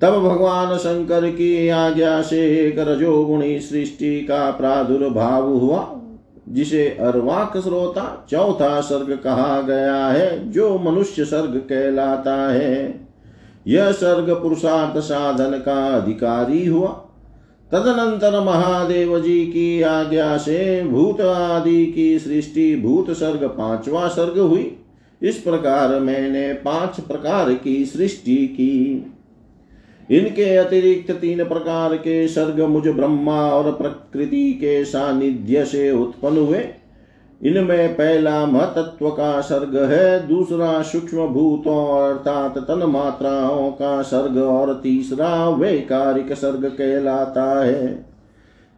तब 0.00 0.10
भगवान 0.10 0.78
शंकर 0.78 1.30
की 1.30 1.68
आज्ञा 1.68 2.22
से 2.22 2.66
एक 2.66 2.78
रजोगुणी 2.78 3.60
सृष्टि 3.60 4.20
का 4.20 4.50
प्रादुर्भाव 4.50 5.52
हुआ, 5.52 6.00
जिसे 6.48 6.88
अर्वाक 6.88 7.56
श्रोता 7.56 8.26
चौथा 8.30 8.80
सर्ग 8.80 9.16
कहा 9.24 9.62
गया 9.62 10.06
है, 10.06 10.50
जो 10.50 10.78
मनुष्य 10.78 11.24
सर्ग 11.24 11.56
कहलाता 11.56 12.52
है। 12.52 13.06
यह 13.66 13.92
सर्ग 13.92 14.30
पुरुषार्थ 14.30 14.98
साधन 14.98 15.58
का 15.58 15.86
अधिकारी 15.86 16.66
हुआ। 16.66 17.03
तदनंतर 17.72 18.40
महादेव 18.40 19.18
जी 19.20 19.46
की 19.46 19.82
आज्ञा 19.82 20.36
से 20.36 20.82
भूत 20.82 21.20
आदि 21.20 21.86
की 21.86 22.18
सृष्टि 22.18 22.76
भूत 22.76 23.10
सर्ग 23.10 23.44
पांचवा 23.44 24.08
सर्ग 24.08 24.38
हुई। 24.38 24.76
इस 25.22 25.38
प्रकार 25.38 26.00
मैंने 26.00 26.52
पाँच 26.54 27.00
प्रकार 27.00 27.52
की 27.54 27.84
सृष्टि 27.84 28.36
की। 28.36 29.06
इनके 30.10 30.56
अतिरिक्त 30.56 31.10
तीन 31.10 31.44
प्रकार 31.44 31.96
के 31.96 32.28
सर्ग 32.28 32.60
मुझ 32.60 32.88
ब्रह्मा 32.88 33.40
और 33.50 33.72
प्रकृति 33.72 34.52
के 34.52 34.84
सानिध्य 34.84 35.64
से 35.64 35.90
उत्पन्न 35.90 36.38
हुए। 36.38 36.64
इनमें 37.44 37.94
पहला 37.94 38.46
महतत्व 38.46 39.10
का 39.10 39.40
सर्ग 39.40 39.90
है, 39.92 40.28
दूसरा 40.28 40.82
सूक्ष्म 40.82 41.26
भूतों 41.26 42.08
अर्थात 42.08 42.58
तन 42.58 42.82
मात्राओं 42.86 43.70
का 43.70 44.02
सर्ग, 44.02 44.38
और 44.38 44.80
तीसरा 44.82 45.48
वैकारिक 45.48 46.32
सर्ग 46.32 46.64
कहलाता 46.64 47.64
है। 47.64 48.06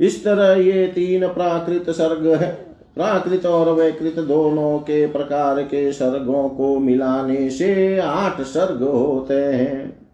इस 0.00 0.24
तरह 0.24 0.62
ये 0.62 0.86
तीन 0.86 1.26
प्राकृत 1.26 1.90
सर्ग 1.90 2.26
है। 2.26 2.66
प्राकृत 2.94 3.46
और 3.46 3.72
वैकृत 3.72 4.18
दोनों 4.18 4.78
के 4.78 5.06
प्रकार 5.06 5.62
के 5.62 5.92
सर्गों 5.92 6.48
को 6.48 6.78
मिलाने 6.78 7.50
से 7.50 7.98
आठ 7.98 8.40
सर्ग 8.40 8.82
होते 8.82 9.34
हैं। 9.34 10.05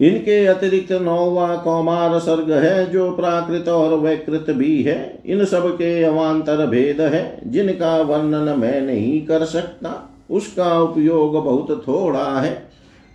इनके 0.00 0.46
अतिरिक्त 0.46 0.92
नौवा 0.92 1.56
कौमार 1.56 2.18
सर्ग 2.18 2.52
है, 2.52 2.90
जो 2.90 3.10
प्राकृत 3.10 3.68
और 3.68 3.98
वैकृत 3.98 4.46
भी 4.50 4.82
है। 4.82 5.22
इन 5.26 5.44
सब 5.44 5.74
के 5.74 6.02
अवान्तर 6.02 6.66
भेद 6.66 7.00
है, 7.00 7.40
जिनका 7.46 7.96
वर्णन 7.96 8.58
मैं 8.58 8.80
नहीं 8.80 9.26
कर 9.26 9.44
सकता, 9.44 10.10
उसका 10.30 10.80
उपयोग 10.80 11.44
बहुत 11.44 11.84
थोड़ा 11.88 12.40
है। 12.40 12.66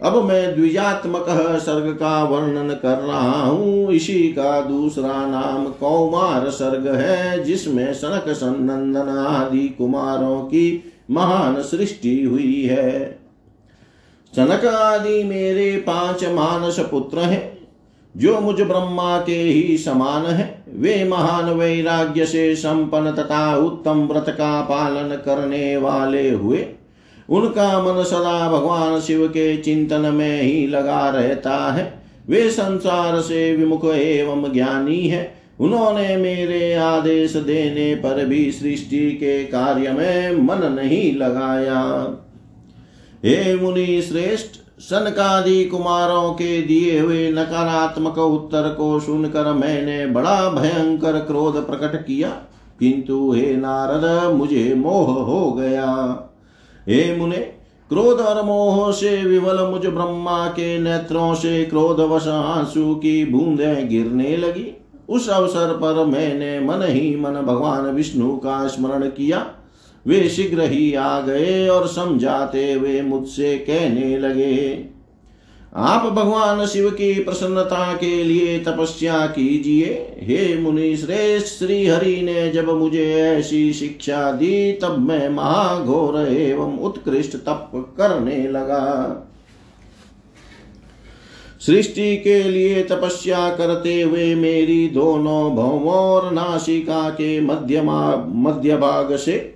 अब 0.04 0.24
मैं 0.24 0.56
द्विजात्मक 0.56 1.26
सर्ग 1.60 1.94
का 1.94 2.24
वर्णन 2.24 2.70
कर 2.70 2.98
रहा 2.98 3.42
हूँ। 3.42 3.92
इसी 3.92 4.24
का 4.24 4.62
दूसरा 4.62 5.26
नाम 5.26 5.66
कौमार 5.66 6.50
सर्ग 6.50 6.96
है, 6.96 7.44
जिसमें 7.44 7.94
सनक, 7.94 8.30
सन्नंदन 8.30 9.10
आदि 9.10 9.76
कुमारों 9.78 10.40
की 10.40 10.84
महान 11.12 11.62
सृष्टि 11.62 12.24
हुई 12.24 12.62
है। 12.64 13.21
सनक 14.36 14.66
आदि 14.66 15.24
मेरे 15.24 15.78
पाँच 15.78 16.24
मानस 16.26 16.80
पुत्र 16.80 17.20
हैं, 17.20 17.58
जो 18.18 18.40
मुझ 18.40 18.62
ब्रह्मा 18.62 19.18
के 19.18 19.36
ही 19.36 19.78
समान 19.78 20.26
है। 20.26 20.64
वे 20.70 21.04
महान 21.04 21.46
वैराग्य 21.46 22.26
से 22.26 22.56
संपन्न 22.56 23.12
तथा 23.12 23.56
उत्तम 23.56 24.08
व्रत 24.08 24.26
का 24.30 24.62
पालन 24.62 25.16
करने 25.16 25.78
वाले 25.78 26.30
हुए। 26.30 26.66
उनका 27.30 27.82
मन 27.82 28.04
सदा 28.04 28.52
भगवान 28.52 29.00
शिव 29.00 29.28
के 29.28 29.58
चिंतन 29.58 30.02
में 30.02 30.42
ही 30.42 30.68
लगा 30.68 31.10
रहता 31.10 31.74
है। 31.74 32.02
वे 32.30 32.50
संसार 32.50 33.22
से 33.22 33.56
विमुख 33.56 33.86
एवं 33.86 34.54
ज्ञानी 34.54 35.08
है। 35.08 35.36
उन्होंने 35.60 36.18
मेरे 36.18 36.74
आदेश 36.74 37.36
देने 37.36 37.96
पर 37.96 38.26
भी 38.26 38.52
सृष्टि 38.52 39.12
के 39.12 39.44
कार्य 39.44 39.92
में 39.92 40.32
मन 40.32 40.74
नहीं 40.74 41.16
लगाया। 41.16 41.82
हे 43.26 43.56
मुनि 43.56 44.02
श्रेष्ठ, 44.02 44.50
सनकादि 44.80 45.66
कुमारों 45.66 46.34
के 46.34 46.62
दिए 46.62 47.00
हुए 47.00 47.32
नकारात्मक 47.32 48.18
उत्तर 48.18 48.70
को 48.70 49.00
सुनकर 49.00 49.54
मैंने 49.54 50.06
बड़ा 50.06 50.50
भयंकर 50.50 51.12
क्रोध 51.12 51.68
प्रकट 51.68 52.06
किया। 52.06 52.30
किंतु 52.80 53.32
हे 53.32 53.56
नारद, 53.56 54.34
मुझे 54.34 54.74
मोह 54.78 55.24
हो 55.24 55.52
गया। 55.52 55.88
हे 56.90 57.18
मुने, 57.18 57.38
क्रोध 57.90 58.20
और 58.20 58.44
मोह 58.44 58.92
से 58.92 59.24
विवल 59.24 59.68
मुझ 59.68 59.86
ब्रह्मा 59.86 60.48
के 60.48 60.80
नेत्रों 60.80 61.36
से 61.36 61.66
क्रोधवश 61.66 62.28
आँसू 62.28 62.96
की 62.96 63.26
बूंदें 63.26 63.90
गिरने 63.90 64.38
लगी। 64.38 64.86
उस 65.10 65.30
अवसर 65.30 65.74
पर 65.74 66.06
मैंने 66.06 66.60
मन 66.60 66.82
ही 66.82 67.16
मन 67.16 67.32
भगवान 67.32 67.82
विष्णु 67.82 68.38
का 68.38 68.68
स्मरण 68.68 69.08
किया। 69.08 69.52
वे 70.06 70.28
शीघ्र 70.30 70.62
ही 70.62 70.94
आ 70.94 71.20
गए 71.22 71.68
और 71.68 71.88
समझाते 71.88 72.76
वे 72.76 73.02
मुझसे 73.02 73.58
कहने 73.58 74.18
लगे, 74.18 74.86
आप 75.76 76.06
भगवान 76.06 76.66
शिव 76.66 76.90
की 76.90 77.14
प्रसन्नता 77.14 77.94
के 77.94 78.24
लिए 78.24 78.58
तपस्या 78.60 79.26
कीजिए। 79.28 79.94
हे 80.22 80.58
मुनि 80.58 80.96
श्रेष्ठ 80.98 81.48
श्री 81.48 81.86
हरि 81.88 82.22
ने 82.22 82.50
जब 82.52 82.70
मुझे 82.70 83.06
ऐसी 83.16 83.72
शिक्षा 83.74 84.32
दी, 84.32 84.72
तब 84.74 84.98
मैं 85.00 85.30
महाघोर 85.30 86.20
एवं 86.22 86.78
उत्कृष्ट 86.80 87.36
तप 87.38 87.72
करने 87.98 88.48
लगा। 88.48 89.28
सृष्टि 91.62 92.16
के 92.18 92.44
लिए 92.44 92.84
तपस्या 92.84 93.50
करते 93.50 94.02
हुए 94.02 94.34
मेरी 94.36 94.88
दोनों 94.90 95.56
भवों 95.56 95.94
और 95.94 96.32
नासिका 96.34 97.10
के 97.10 97.40
मध्यमा 97.42 98.16
मध्य 98.28 98.78
भाग 98.78 99.16
से 99.16 99.51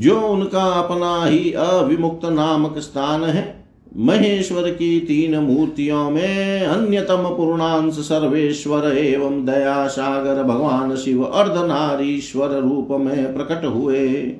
जो 0.00 0.20
उनका 0.20 0.64
अपना 0.64 1.24
ही 1.24 1.52
अविमुक्त 1.52 2.24
नामक 2.24 2.78
स्थान 2.78 3.24
है, 3.24 3.64
महेश्वर 3.96 4.70
की 4.70 5.00
तीन 5.00 5.36
मूर्तियों 5.36 6.10
में 6.10 6.64
अन्यतम 6.64 7.34
पूर्णांश 7.36 7.94
सर्वेश्वर 7.94 8.96
एवं 8.96 9.46
दया 9.46 9.86
सागर 9.86 10.42
भगवान 10.42 10.96
शिव 10.96 11.24
अर्धनारीश्वर 11.24 12.48
रूप 12.48 12.88
में 12.90 13.34
प्रकट 13.34 13.64
हुए। 13.64 14.36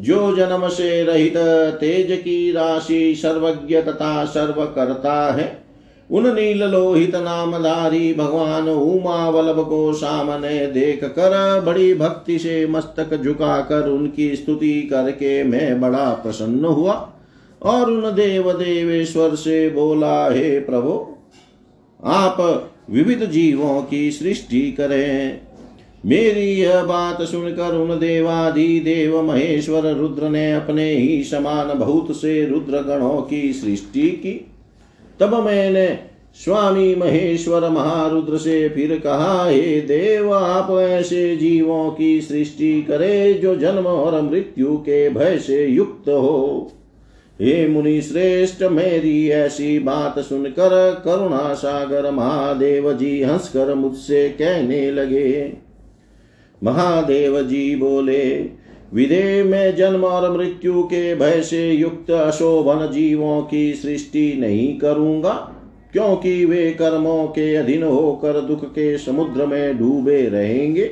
जो 0.00 0.36
जन्म 0.36 0.68
से 0.68 1.04
रहित 1.04 1.36
तेज 1.80 2.20
की 2.20 2.52
राशि 2.52 3.14
सर्वज्ञ 3.14 3.82
तथा 3.82 4.24
सर्वकर्ता 4.24 5.34
है 5.34 5.65
उन 6.10 6.34
नील 6.34 6.62
लोहित 6.62 7.14
नामधारी 7.14 8.14
भगवान 8.14 8.68
उमा 8.68 9.28
वल्लभ 9.28 9.68
को 9.68 9.92
सामने 9.92 10.66
देख 10.66 11.04
कर 11.04 11.60
बड़ी 11.66 11.94
भक्ति 11.94 12.38
से 12.38 12.66
मस्तक 12.66 13.22
झुकाकर 13.22 13.88
उनकी 13.88 14.36
स्तुति 14.36 14.82
करके 14.82 15.42
मैं 15.44 15.80
बड़ा 15.80 16.10
प्रसन्न 16.12 16.64
हुआ 16.64 17.12
और 17.62 17.90
उन 17.90 18.14
देव 18.14 18.52
देवेश्वर 18.52 19.34
से 19.34 19.70
बोला, 19.70 20.30
हे 20.30 20.60
प्रभु, 20.60 21.06
आप 22.04 22.70
विविध 22.90 23.24
जीवों 23.24 23.82
की 23.82 24.10
सृष्टि 24.10 24.72
करें। 24.72 25.40
मेरी 26.06 26.50
यह 26.52 26.82
बात 26.82 27.22
सुनकर 27.22 27.74
उन 27.74 27.98
देवादि 27.98 28.80
देव 28.80 29.22
महेश्वर 29.22 29.92
रुद्र 29.92 30.28
ने 30.28 30.52
अपने 30.52 30.90
ही 30.92 31.24
समान 31.24 31.68
भूत 31.68 32.12
से 32.12 32.46
रुद्र 32.46 32.82
गणों 32.82 33.22
की 33.22 33.52
सृष्टि 33.52 34.08
की। 34.08 34.52
तब 35.20 35.34
मैंने 35.46 35.98
स्वामी 36.34 36.94
महेश्वर 36.94 37.68
महारुद्र 37.68 38.38
से 38.38 38.68
फिर 38.68 38.98
कहा, 38.98 39.48
हे 39.48 39.80
देव, 39.80 40.34
आप 40.34 40.70
ऐसे 40.70 41.36
जीवों 41.36 41.90
की 41.90 42.20
सृष्टि 42.20 42.82
करे 42.82 43.34
जो 43.34 43.56
जन्म 43.56 43.86
और 43.86 44.22
मृत्यु 44.22 44.76
के 44.76 45.10
भय 45.10 45.38
से 45.38 45.66
युक्त 45.66 46.08
हो। 46.08 46.72
हे 47.40 47.68
मुनि 47.68 48.02
श्रेष्ठ, 48.02 48.62
मेरी 48.62 49.28
ऐसी 49.28 49.78
बात 49.78 50.18
सुनकर 50.18 51.02
करुणा 51.04 51.54
सागर 51.54 52.10
महादेव 52.10 52.92
जी 52.92 53.22
हंसकर 53.22 53.74
मुझसे 53.74 54.28
कहने 54.28 54.90
लगे। 54.90 55.52
महादेव 56.64 57.42
जी 57.42 57.76
बोले 57.76 58.48
विधे 58.92 59.42
में 59.42 59.76
जन्म 59.76 60.04
और 60.04 60.30
मृत्यु 60.32 60.82
के 60.82 61.14
भय 61.14 61.40
से 61.42 61.70
युक्त 61.70 62.10
अशोभन 62.10 62.86
जीवों 62.92 63.40
की 63.42 63.72
सृष्टि 63.74 64.32
नहीं 64.40 64.78
करूँगा, 64.78 65.32
क्योंकि 65.92 66.44
वे 66.44 66.70
कर्मों 66.70 67.26
के 67.28 67.54
अधीन 67.56 67.82
होकर 67.82 68.40
दुख 68.40 68.64
के 68.64 68.96
समुद्र 68.98 69.46
में 69.46 69.78
डूबे 69.78 70.22
रहेंगे। 70.28 70.90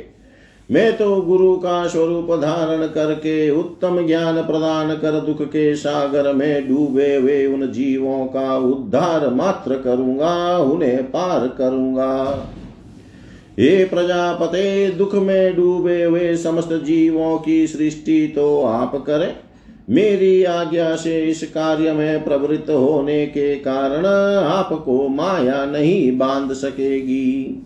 मैं 0.69 0.97
तो 0.97 1.21
गुरु 1.23 1.55
का 1.57 1.87
स्वरूप 1.87 2.31
धारण 2.33 2.87
करके 2.87 3.51
उत्तम 3.51 4.07
ज्ञान 4.07 4.43
प्रदान 4.43 4.95
कर 4.95 5.21
दुख 5.21 5.43
के 5.43 5.75
सागर 5.77 6.33
में 6.33 6.69
डूबे 6.69 7.15
हुए 7.17 7.45
उन 7.47 7.67
जीवों 7.73 8.25
का 8.27 8.57
उद्धार 8.59 9.29
मात्र 9.31 9.79
करूँगा, 9.79 10.59
उन्हें 10.59 11.03
पार 11.05 11.47
करूँगा। 11.49 12.49
हे 13.61 13.85
प्रजापते, 13.85 14.91
दुख 14.91 15.15
में 15.15 15.57
डूबे 15.57 16.03
हुए 16.05 16.37
समस्त 16.37 16.73
जीवों 16.73 17.39
की 17.39 17.67
सृष्टि 17.67 18.33
तो 18.37 18.63
आप 18.63 19.05
करें। 19.07 19.37
मेरी 19.91 20.45
आज्ञा 20.45 20.97
से 20.97 21.21
इस 21.23 21.43
कार्य 21.43 21.93
में 21.93 22.25
प्रवृत्त 22.25 22.71
होने 22.71 23.27
के 23.27 23.55
कारण 23.55 24.07
आपको 24.47 25.09
माया 25.09 25.65
नहीं 25.65 26.19
बाँध 26.19 26.53
सकेगी। 26.53 27.63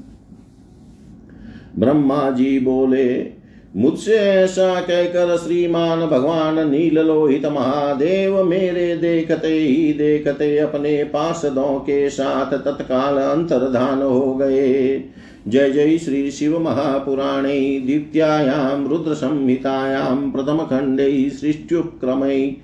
ब्रह्मा 1.78 2.30
जी 2.30 2.58
बोले, 2.60 3.38
मुझसे 3.76 4.16
ऐसा 4.16 4.80
कहकर 4.80 5.36
श्रीमान 5.36 6.06
भगवान 6.06 6.70
नील 6.70 6.98
लोहित 6.98 7.46
महादेव 7.46 8.44
मेरे 8.44 8.96
देखते 8.96 9.48
ही 9.48 9.92
देखते 9.92 10.58
अपने 10.58 11.04
पार्षदों 11.04 11.78
के 11.78 12.10
साथ 12.10 12.52
तत्काल 12.52 13.16
अंतर्धान 13.16 14.02
हो 14.02 14.34
गए। 14.34 14.98
जय 15.46 15.70
जय 15.70 15.98
श्री 15.98 16.30
शिव 16.30 16.58
महापुराणे 16.58 17.80
द्वितीयायां 17.80 18.88
रुद्रसंहितायां 18.88 20.30
प्रथमखण्डे 20.30 21.30
सृष्ट्युक्रमै 21.30 22.56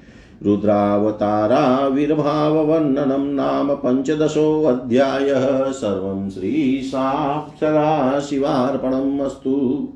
रुद्रावताराविर्भाववर्णनं 0.42 3.34
नाम 3.34 3.74
पञ्चदशोऽध्यायः। 3.74 5.72
सर्वं 5.72 6.30
श्रीशां 6.30 7.56
सदाशिवार्पणम् 7.56 9.20
अस्तु। 9.20 9.88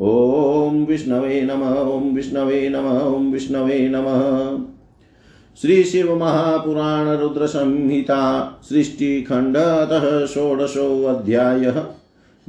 ॐ 0.00 0.84
विष्णवे 0.84 1.42
नमः, 1.42 1.80
ॐ 1.80 2.14
विष्णवे 2.14 2.68
नमः, 2.68 3.00
ॐ 3.00 3.32
विष्णवे 3.32 3.88
नमः। 3.88 4.58
श्री 5.60 5.84
शिव 5.84 6.16
महापुराण 6.16 7.06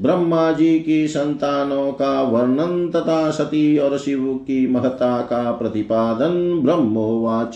ब्रह्मा 0.02 0.52
जी 0.52 0.80
की 0.80 1.08
संतानों 1.08 1.92
का 1.92 2.22
वर्णन 2.22 2.90
तथा 2.90 3.32
सती 3.32 3.78
और 3.78 3.98
शिव 3.98 4.40
की 4.44 4.68
महता 4.68 5.22
का 5.22 5.52
प्रतिपादन 5.52 6.62
ब्रह्मोवाच। 6.66 7.54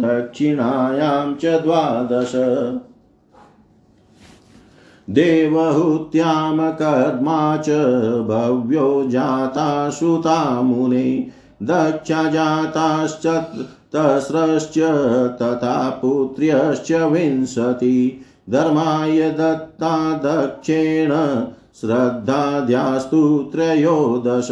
दक्षिणायां 0.00 1.34
च 1.34 1.62
द्वादश। 1.62 2.32
देवहूत्यामकर्मा 5.10 7.56
च 7.56 7.68
भव्यो 8.28 9.04
जाता 9.06 9.90
श्रुता 9.90 10.62
मुने, 10.62 11.26
दक्षा 11.62 12.30
जाताश्च 12.30 13.44
तस्रश्च 13.96 14.78
तथा 15.42 15.98
पुत्र्यश्च 16.02 16.92
विंशति 16.92 18.20
धर्माय 18.50 19.30
दत्ता 19.30 20.12
दक्षेण 20.12 21.10
श्रद्धाद्यास्तु 21.80 23.50
त्रयोदश। 23.52 24.48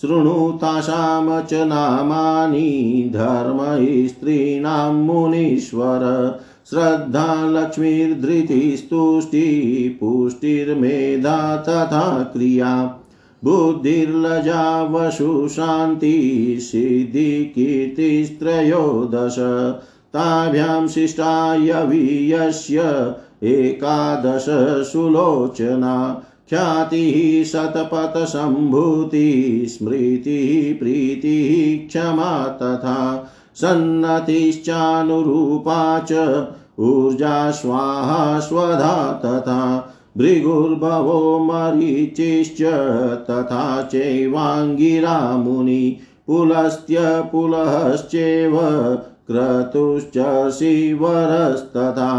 शृणुतासां 0.00 1.42
च 1.42 1.54
नामानि, 1.54 3.10
धर्मस्त्रीणां 3.14 4.94
मुनीश्वर। 4.94 6.34
श्रद्धा 6.70 7.50
लक्ष्मीर्धृतिस्तुष्टि 7.50 9.96
पुष्टिर्मेधा 10.00 11.56
तथा 11.56 12.32
क्रिया। 12.36 13.00
बुद्धिर्लजा 13.44 14.82
वशुशान्ति 14.82 16.56
सिद्धिकीर्तिस्त्रयोदश। 16.60 19.36
ताभ्यां 20.14 20.88
शिष्टायवीयस्य 20.88 23.14
एकादश 23.44 24.92
सुलोचना। 24.92 26.24
ख्यातिः 26.50 27.44
शतपथसम्भूतिः, 27.44 29.68
स्मृतिः, 29.68 30.78
प्रीतिः, 30.78 31.88
क्षमा 31.88 32.48
तथा 32.48 33.32
सन्नतिश्चानुरूपा 33.54 35.98
च 35.98 36.12
ऊर्जा 36.80 37.50
स्वाहा 37.50 38.38
स्वधा 38.40 38.94
तथा 39.24 39.62
भृगुर्भवो 40.18 41.38
मरीचिश्च 41.44 42.62
तथा 43.30 43.64
चैवाङ्गिरा 43.92 45.18
मुनि 45.36 45.84
पुलस्त्य 46.26 46.98
पुलश्चैव 47.32 48.56
क्रतुश्च 49.30 50.18
शिवरस्तथा 50.58 52.12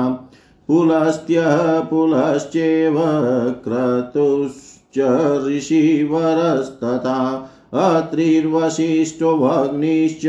पुलस्त्यः 0.70 1.80
पुलश्चैव 1.90 2.98
क्रतुश्च 3.66 5.00
ऋषिवरस्तथा 5.48 7.18
अत्रिर्वसिष्ठो 7.74 9.38
भग्निश्च 9.38 10.26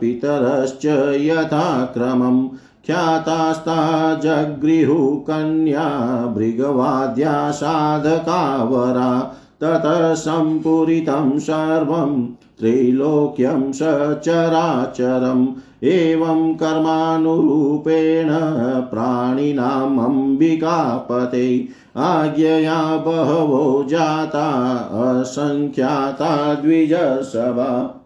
पितरश्च 0.00 0.86
यथाक्रमम् 1.20 2.48
ख्यातास्ता 2.86 4.14
जगृहुः 4.14 5.16
कन्या 5.16 5.88
भृगवाद्या 6.26 7.50
साधकावरा 7.50 9.36
ततः 9.60 10.14
सम्पूरितं 10.14 11.38
सर्वं 11.38 12.26
त्रैलोक्यं 12.58 13.72
सचराचरम् 13.72 15.46
एवं 15.84 16.54
कर्मानुरूपेण 16.54 18.28
प्राणिनाम् 18.82 20.00
अम्बिकापते। 20.00 21.68
आज्ञया 21.96 22.96
बहवो 22.96 23.86
जाता 23.88 24.48
असङ्ख्याता 25.20 26.54
द्विजसभा। 26.54 27.98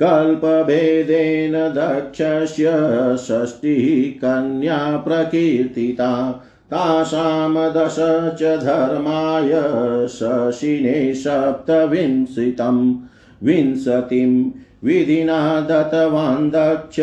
कल्पभेदेन 0.00 1.52
दक्षस्य 1.52 2.72
षष्टिः 3.16 4.18
कन्या 4.18 4.96
प्रकीर्तिता। 4.96 6.44
तासां 6.70 7.72
दश 7.72 8.36
च 8.38 8.42
धर्माय 8.42 10.08
शशिने 10.08 11.14
सप्तविंशतिं। 11.14 12.94
विंशतिं 13.42 14.50
विधिना 14.84 15.60
दत्तवान् 15.60 16.50
दक्ष 16.50 16.96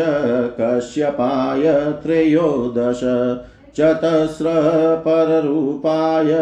कश्यपाय 0.61 1.91
त्रयोदश। 1.91 3.01
चतस्रपररूपाय 3.75 6.33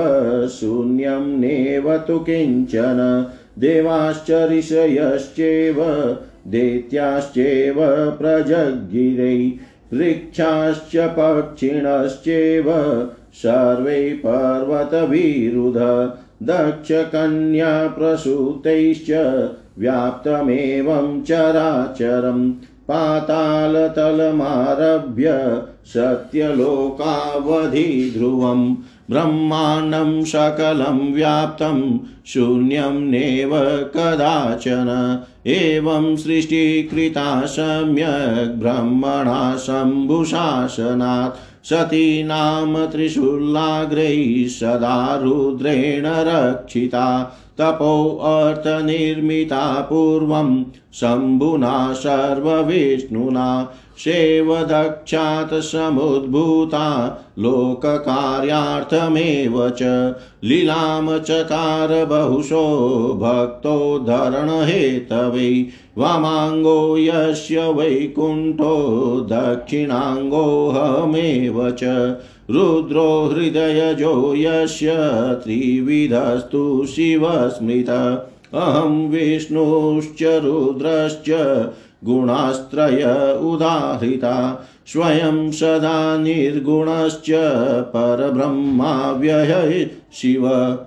शून्यं 0.56 1.26
नेव 1.40 1.88
तु 2.08 2.18
किंचन 2.28 3.00
देवाश्च 3.60 4.30
ऋषयश्चैव 4.52 5.80
दैत्याश्चैव 6.52 7.78
प्रजगिरै 8.20 9.40
वृक्षाश्च 9.94 10.94
पक्षिणश्चैव 11.18 12.68
सर्वे 13.44 14.00
पर्वतविरुध 14.26 15.80
दक्षकन्याप्रसूतैश्च 16.50 19.10
व्याप्तमेवं 19.80 21.08
चराचरम् 21.28 22.44
पातालतलमारभ्य 22.88 25.62
सत्यलोकावधिध्रुवम् 25.86 28.76
ब्रह्माण्डं 29.10 30.24
सकलं 30.24 31.14
व्याप्तं, 31.14 32.00
शून्यं 32.26 32.92
नेव 32.92 33.52
कदाचन, 33.96 35.20
एवं 35.48 36.16
सृष्टिकृता 36.16 37.46
सम्यक् 37.46 38.60
ब्रह्मणा 38.60 39.58
शम्भुशासनात्, 39.58 41.66
सती 41.66 42.24
नाम 42.24 42.86
त्रिशूलाग्रैः 42.86 44.48
सदा 44.48 45.20
रुद्रेण 45.24 46.04
रक्षिता 46.06 47.38
तपोऽर्थनिर्मिता 47.62 49.88
पूर्वं 49.90 50.64
शम्भुना 50.96 51.94
सर्वविष्णुना 51.94 53.74
सेवदक्षात् 53.98 55.54
समुद्भूता, 55.54 57.18
लोककार्यार्थमेव 57.40 59.70
च, 59.70 60.14
लीलां 60.44 61.20
चकार 61.20 62.06
बहुशो 62.06 63.18
भक्तोद्धरणहेतवे 63.22 65.68
वामाङ्गो 65.98 66.98
यस्य 66.98 67.72
वैकुण्ठो, 67.72 69.28
दक्षिणाङ्गोऽहमेव 69.30 71.72
च, 71.72 72.16
रुद्रो 72.52 73.30
हृदयजो 73.34 74.36
यस्य 74.36 74.92
त्रिविधस्तु 75.44 76.86
शिवस्मृत। 76.86 78.32
अहं 78.56 79.10
विष्णुश्च 79.10 80.24
रुद्रश्च 80.24 81.30
गुणास्त्रय 82.06 83.38
उदाहृता, 83.42 84.66
स्वयं 84.88 85.52
सदा 85.52 86.18
निर्गुणश्च 86.18 87.32
परब्रह्माव्यय 87.80 89.90
शिव। 90.14 90.78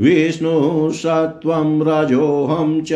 विष्णुसत्त्वं 0.00 1.82
रजोऽहं 1.82 2.80
च 2.80 2.92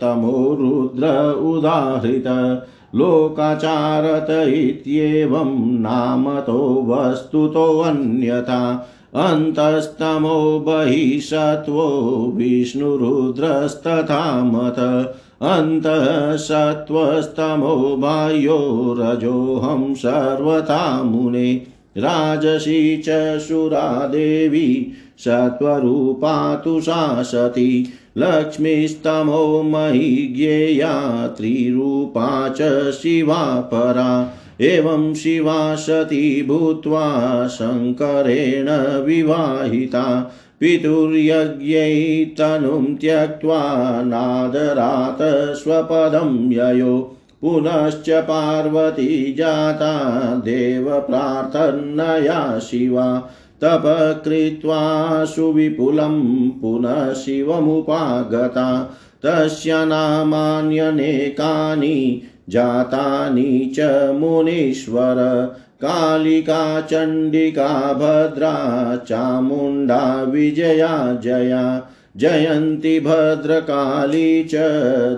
तमो 0.00 0.56
रुद्र 0.60 1.32
उदाहृत, 1.32 2.66
लोकाचारत 2.94 4.48
इत्येवं 4.48 5.80
नामतो 5.80 6.84
वस्तुतोऽन्यथा। 6.88 8.90
अन्तस्तमो 9.16 10.64
बहिः 10.68 11.20
सत्त्वो 11.20 12.32
विष्णुरुद्रस्तथा 12.36 14.44
मत। 14.44 15.14
अन्तः 15.42 16.36
सत्त्वस्तमो 16.36 17.96
बाह्यो 17.96 18.96
रजोऽहं 18.98 19.94
सर्वथा 19.94 21.02
मुने। 21.02 21.66
राजसी 21.98 22.96
च 22.96 23.38
सुरा 23.38 24.06
देवी, 24.06 24.92
सत्त्वरूपा 25.18 26.54
तु 26.54 26.80
सा 26.80 27.22
सती। 27.22 27.88
लक्ष्मीस्तमो 28.16 29.62
मयि 29.62 30.34
ज्ञेया 30.36 31.26
त्रिरूपा 31.26 32.48
च 32.48 32.90
शिवा 32.90 33.60
परा 33.60 34.34
एवं 34.60 35.14
शिवा 35.14 35.74
सती 35.74 36.42
भूत्वा 36.42 37.46
शङ्करेण 37.46 39.04
विवाहिता। 39.04 40.34
पितुर्यज्ञै 40.60 42.24
तनुं 42.24 42.94
त्यक्त्वा 42.94 44.02
नादरात् 44.02 45.58
स्वपदं 45.58 46.52
ययो। 46.52 47.16
पुनश्च 47.40 48.10
पार्वती 48.10 49.32
जाता 49.32 50.42
देवप्रार्थनया 50.44 52.58
शिवा। 52.58 53.30
तप 53.60 54.22
कृत्वा 54.24 55.24
सुविपुलं 55.24 56.50
पुनः 56.50 57.12
शिवमुपागता। 57.12 58.98
तस्य 59.22 59.84
नामान्यनेकानि 59.84 62.22
जातानि 62.48 63.72
च 63.76 64.16
मुनीश्वर, 64.20 65.48
कालिका, 65.80 66.80
चण्डिका, 66.80 67.92
भद्रा, 67.92 68.96
चामुण्डा, 68.96 70.22
विजया, 70.22 71.20
जया, 71.24 71.88
जयन्ती, 72.16 73.00
भद्रकाली 73.00 74.44
च, 74.44 74.50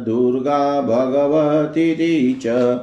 दुर्गा, 0.07 0.81
भगवतीति 0.81 2.41
च। 2.43 2.79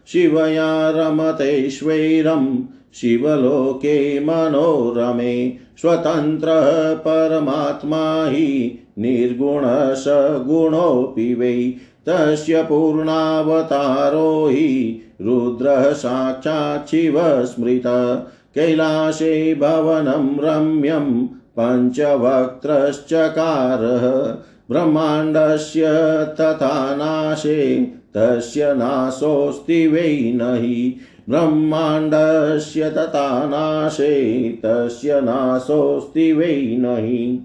शिवया 0.08 0.90
रमतेश्वैरं 0.90 2.56
शिवलोके 2.96 4.20
मनोरमे 4.20 5.52
स्वतन्त्रः 5.80 6.94
परमात्मा 6.94 8.26
हि 8.26 8.78
निर्गुणसगुणोऽपि 8.98 11.34
वै। 11.34 11.74
तस्य 12.08 12.62
पूर्णावतारो 12.62 14.46
हि 14.46 15.02
रुद्रः 15.22 15.92
साक्षात् 15.92 16.90
शिवस्मृत 16.90 17.82
कैलासे 18.54 19.54
भवनं 19.54 20.40
रम्यं 20.40 21.28
पञ्चवक्त्रश्चकारः। 21.58 24.36
ब्रह्माण्डस्य 24.70 25.82
तथा 26.40 26.96
नाशे 26.96 27.92
तस्य 28.16 28.74
नाशोऽस्ति 28.74 29.86
वै 29.86 30.32
नहि। 30.34 30.96
ब्रह्माण्डस्य 31.28 32.90
तथा 32.90 33.46
नाशे 33.46 34.48
तस्य 34.64 35.20
नाशोऽस्ति 35.20 36.32
वै 36.32 36.76
नहि। 36.80 37.40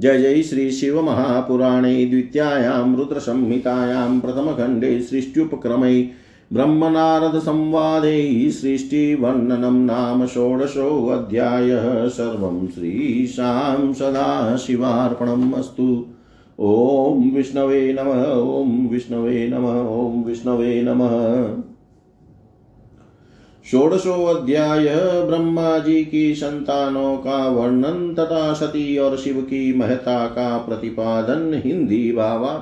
जय 0.00 0.18
जय 0.18 0.42
श्री 0.42 0.70
शिव 0.70 1.02
महापुराणे 1.02 2.06
द्वितीयायां 2.06 2.96
रुद्रसंहितायां 2.96 4.20
प्रथमखण्डे 4.20 5.00
सृष्ट्युपक्रमै 5.00 6.08
ब्रह्मनारदसंवादे 6.52 8.50
सृष्टिवर्णनं 8.50 9.84
नाम 9.84 10.26
षोडशोऽध्यायः। 10.26 12.08
सर्वं 12.08 12.68
श्रीशां 12.68 13.92
सदाशिवार्पणम् 13.92 15.54
अस्तु। 15.54 16.06
ॐ 16.60 17.30
विष्णवे 17.34 17.96
नमः, 18.00 18.24
ॐ 18.32 18.86
विष्णवे 18.86 19.48
नमः, 19.48 19.80
ॐ 19.88 20.24
विष्णवे 20.24 20.82
नमः। 20.82 21.46
षोडशो 23.70 24.24
अध्याय 24.24 24.88
ब्रह्मा 25.26 25.78
जी 25.78 26.04
की 26.04 26.34
संतानों 26.34 27.16
का 27.16 27.48
वर्णन 27.48 28.14
तथा 28.14 28.52
सती 28.52 28.98
और 28.98 29.16
शिव 29.16 29.40
की 29.40 29.74
महता 29.74 30.26
का 30.26 30.58
प्रतिपादन 30.58 31.62
हिंदी 31.64 32.12
भावा। 32.12 32.52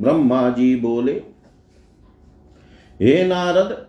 ब्रह्मा 0.00 0.50
जी 0.50 0.76
बोले, 0.76 1.12
हे 3.02 3.24
नारद, 3.26 3.86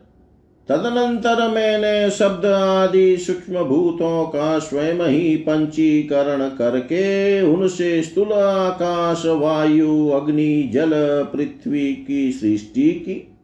तदनंतर 0.70 1.48
मैंने 1.48 2.10
शब्द 2.10 2.46
आदि 2.46 3.18
सूक्ष्म 3.18 3.64
भूतों 3.64 4.26
का 4.26 4.60
स्वयं 4.60 5.08
ही 5.08 5.36
पंचीकरण 5.36 6.50
करके 6.50 7.42
उनसे 7.42 8.04
स्थूल 8.04 8.34
आकाश, 8.34 9.24
वायु, 9.26 10.10
अग्नि, 10.10 10.70
जल, 10.74 10.92
पृथ्वी 11.34 11.94
की 11.94 12.32
सृष्टि 12.32 12.90
की। 12.92 13.37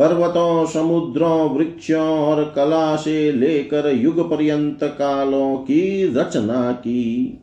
पर्वतों, 0.00 0.66
समुद्रों, 0.66 1.50
वृक्षों 1.50 2.18
और 2.18 2.42
कला 2.56 2.96
से 2.96 3.32
लेकर 3.32 3.88
युग 3.94 4.30
पर्यंत 4.30 4.84
कालों 4.84 5.56
की 5.56 6.14
रचना 6.14 6.72
की। 6.72 7.38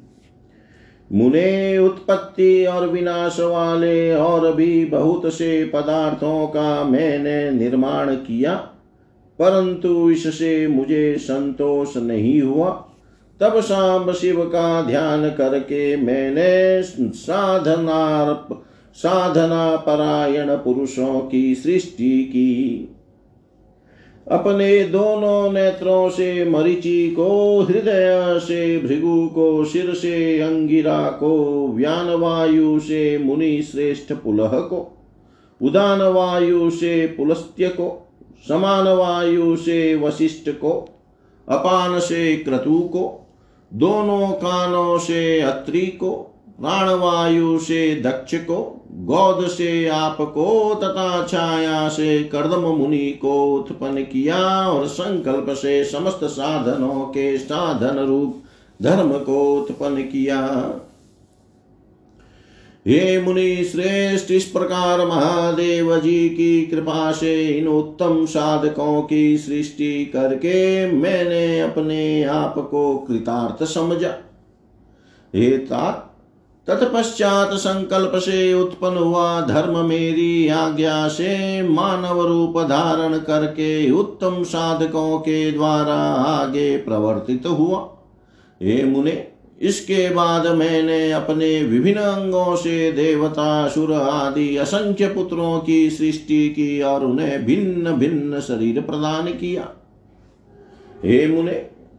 मुने, 1.12 1.78
उत्पत्ति 1.78 2.66
और 2.66 2.88
विनाश 2.88 3.40
वाले 3.40 4.14
और 4.14 4.54
भी 4.56 4.86
बहुत 4.86 5.34
से 5.34 5.64
पदार्थों 5.66 6.48
का 6.48 6.84
मैंने 6.84 7.52
निर्माण 7.52 8.14
किया, 8.16 8.56
परंतु 9.40 10.10
इससे 10.12 10.68
मुझे 10.68 11.16
संतोष 11.18 11.98
नहीं 11.98 12.42
हुआ। 12.42 12.70
तब 13.42 13.60
शाम 13.62 14.12
शिव 14.12 14.44
का 14.46 14.82
ध्यान 14.82 15.30
करके 15.30 15.96
मैंने 15.96 16.82
साधना 17.14 18.34
साधना 18.98 19.76
परायण 19.76 20.56
पुरुषों 20.56 21.20
की 21.20 21.56
सृष्टि 21.56 22.24
की। 22.24 22.90
अपने 24.32 24.84
दोनों 24.84 25.52
नेत्रों 25.52 26.10
से, 26.10 26.50
मरीचि 26.50 27.10
को, 27.10 27.62
हृदय 27.62 28.40
से, 28.40 28.80
भृगु 28.80 29.28
को 29.28 29.66
शिर 29.66 29.94
से, 29.94 30.40
अंगिरा 30.40 31.10
को 31.10 31.68
व्यान 31.68 32.10
वायु 32.10 32.80
से, 32.80 33.18
मुनि 33.18 33.62
श्रेष्ठ 33.62 34.14
पुलह 34.14 34.48
को 34.48 34.98
उदान 35.62 36.02
वायु 36.02 36.70
से, 36.70 37.08
पुलस्त्य 37.08 37.68
को 37.68 38.12
समान 38.48 38.88
वायु 38.88 39.56
से, 39.56 39.96
वशिष्ठ 39.96 40.50
को, 40.50 41.02
अपान 41.50 42.00
से, 42.00 42.38
क्रतु 42.38 42.80
को, 42.80 43.28
दोनों 43.74 44.32
कानों 44.32 44.98
से, 44.98 45.42
अत्रि 45.42 45.88
को, 45.88 46.34
प्राणवायु 46.60 47.60
से, 47.60 48.02
दक्ष 48.02 48.36
को 48.36 48.77
गौद 48.92 49.48
से 49.48 49.88
आपको 49.88 50.76
तथा 50.76 51.26
छाया 51.28 51.88
से 51.90 52.24
कर्दम 52.24 52.62
मुनि 52.78 53.12
को 53.12 53.34
उत्पन्न 53.56 54.04
किया 54.04 54.38
और 54.70 54.88
संकल्प 54.88 55.50
से 55.50 55.84
समस्त 55.86 56.24
साधनों 56.24 57.06
के 57.06 57.38
साधन 57.38 58.00
रूप 58.00 58.44
धर्म 58.82 59.12
को 59.20 59.56
उत्पन्न 59.56 60.02
किया। 60.04 60.40
हे 62.86 63.20
मुनि 63.22 63.64
श्रेष्ठ, 63.64 64.32
इस 64.32 64.46
प्रकार 64.46 65.06
महादेव 65.08 66.00
जी 66.00 66.30
की 66.30 66.66
कृपा 66.66 67.12
से 67.12 67.48
इन 67.48 67.68
उत्तम 67.68 68.26
साधकों 68.26 69.02
की 69.02 69.38
सृष्टि 69.38 70.06
करके 70.06 70.92
मैंने 70.92 71.60
अपने 71.62 72.24
आप 72.24 72.56
को 72.72 72.98
कृतार्थ 72.98 73.64
समझा। 73.64 74.14
हे 75.34 75.58
तात 75.58 76.04
तत्पश्चात 76.68 77.52
संकल्प 77.54 78.16
से 78.16 78.54
उत्पन्न 78.54 78.98
हुआ 78.98 79.42
धर्म 79.42 79.78
मेरी 79.86 80.48
आज्ञा 80.48 81.08
से 81.08 81.62
मानव 81.62 82.22
रूप 82.28 82.58
धारण 82.60 83.18
करके 83.20 83.92
उत्तम 83.92 84.44
साधकों 84.44 85.18
के 85.20 85.52
द्वारा 85.52 85.96
आगे 86.24 86.78
प्रवर्तित 86.78 87.46
हुआ। 87.46 87.80
हे 88.62 88.84
मुने, 88.84 89.28
इसके 89.62 90.10
बाद 90.10 90.48
मैंने 90.48 91.12
अपने 91.12 91.64
विभिन्न 91.64 92.00
अंगों 92.00 92.56
से 92.56 92.92
देवता 92.92 93.68
सुर 93.68 93.94
आदि 93.94 94.56
असंख्य 94.58 95.08
पुत्रों 95.08 95.60
की 95.60 95.90
सृष्टि 95.90 96.48
की 96.50 96.82
और 96.82 97.06
उन्हें 97.06 97.46
भिन्न 97.46 97.94
भिन्न 97.94 98.40
शरीर 98.42 98.82
प्रदान 98.82 99.28
किया। 99.34 99.68
हे 101.06 101.26
मुने 101.28 101.54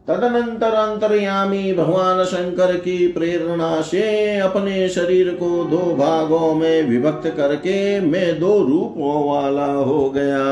तदनंतर 0.09 0.73
अंतर्यामी 0.73 1.73
भगवान 1.73 2.23
शंकर 2.23 2.75
की 2.77 3.07
प्रेरणा 3.07 3.81
से 3.81 4.37
अपने 4.37 4.89
शरीर 4.89 5.29
को 5.29 5.63
दो 5.63 5.95
भागों 5.95 6.53
में 6.55 6.83
विभक्त 6.83 7.27
करके 7.37 7.99
मैं 7.99 8.39
दो 8.39 8.57
रूपों 8.59 9.27
वाला 9.29 9.65
हो 9.65 10.09
गया। 10.09 10.45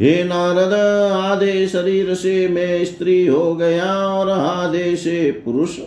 हे 0.00 0.24
नारद, 0.24 0.72
आधे 1.14 1.66
शरीर 1.68 2.14
से 2.14 2.48
मैं 2.48 2.84
स्त्री 2.84 3.26
हो 3.26 3.54
गया 3.54 3.94
और 4.08 4.30
आधे 4.30 4.96
से 4.96 5.30
पुरुष। 5.44 5.78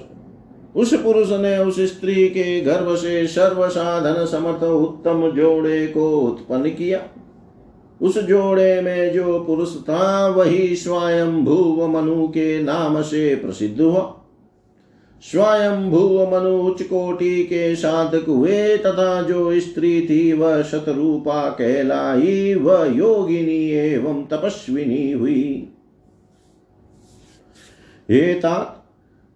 उस 0.76 0.94
पुरुष 0.94 1.32
ने 1.32 1.58
उस 1.58 1.80
स्त्री 1.80 2.28
के 2.28 2.62
गर्भ 2.62 2.96
से 2.96 3.28
सर्व 3.28 3.68
साधन 3.68 4.26
समर्थ 4.26 4.64
उत्तम 4.64 5.32
जोड़े 5.32 5.88
को 5.88 6.10
उत्पन्न 6.20 6.70
किया। 6.70 7.00
उस 8.02 8.18
जोड़े 8.18 8.82
में 8.82 9.14
जो 9.14 9.40
पुरुष 9.40 9.76
था, 9.76 10.28
वही 10.28 10.76
स्वयं 10.76 11.46
भूव 11.46 11.88
मनु 11.88 12.28
के 12.28 12.64
नाम 12.64 13.02
से 13.02 13.36
प्रसिद्ध 13.36 13.82
हुआ। 13.82 14.14
स्वयं 15.22 15.92
भूव 15.92 16.36
मनु 16.36 16.50
उच्च 16.50 16.84
कोटि 16.84 17.44
के 17.44 17.76
साधक 17.76 18.26
हुए, 18.28 18.78
तथा 18.78 19.22
जो 19.22 19.60
स्त्री 19.60 20.02
थी, 20.02 20.34
वह 20.34 20.62
शतरूपा 20.62 21.50
कहलाई, 21.50 22.54
वह 22.54 22.86
योगिनी 22.96 23.70
एवं 23.70 24.26
तपस्विनी 24.26 25.12
हुई। 25.12 25.70
हे 28.12 28.34
तात 28.34 28.77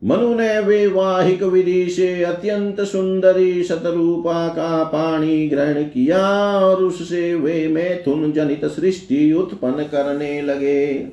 मनु 0.04 0.36
ने 0.36 0.60
वैवाहिक 0.60 1.44
विधि 1.44 1.90
से 1.90 2.24
अत्यंत 2.24 2.82
सुंदरी 2.82 3.64
शतरूपा 3.64 4.48
का 4.48 4.84
पाणी 4.84 5.50
ग्रहण 5.50 5.84
किया 5.84 6.28
और 6.60 6.84
उससे 6.84 7.36
वे 7.36 7.68
मैथुन 7.68 8.32
जनित 8.32 8.66
सृष्टि 8.66 9.34
उत्पन्न 9.34 9.84
करने 9.84 10.42
लगे। 10.42 11.08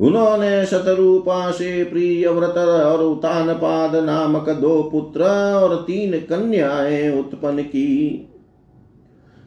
उन्होंने 0.00 0.66
शतरूपा 0.66 1.50
से 1.50 1.84
प्रिय 1.84 2.28
व्रत 2.28 2.58
और 2.58 3.02
उतानपाद 3.02 3.96
नामक 3.96 4.50
दो 4.50 4.82
पुत्र 4.82 5.22
और 5.54 5.76
तीन 5.76 6.12
कन्याएँ 6.12 7.18
उत्पन्न 7.18 7.62
की। 7.62 8.28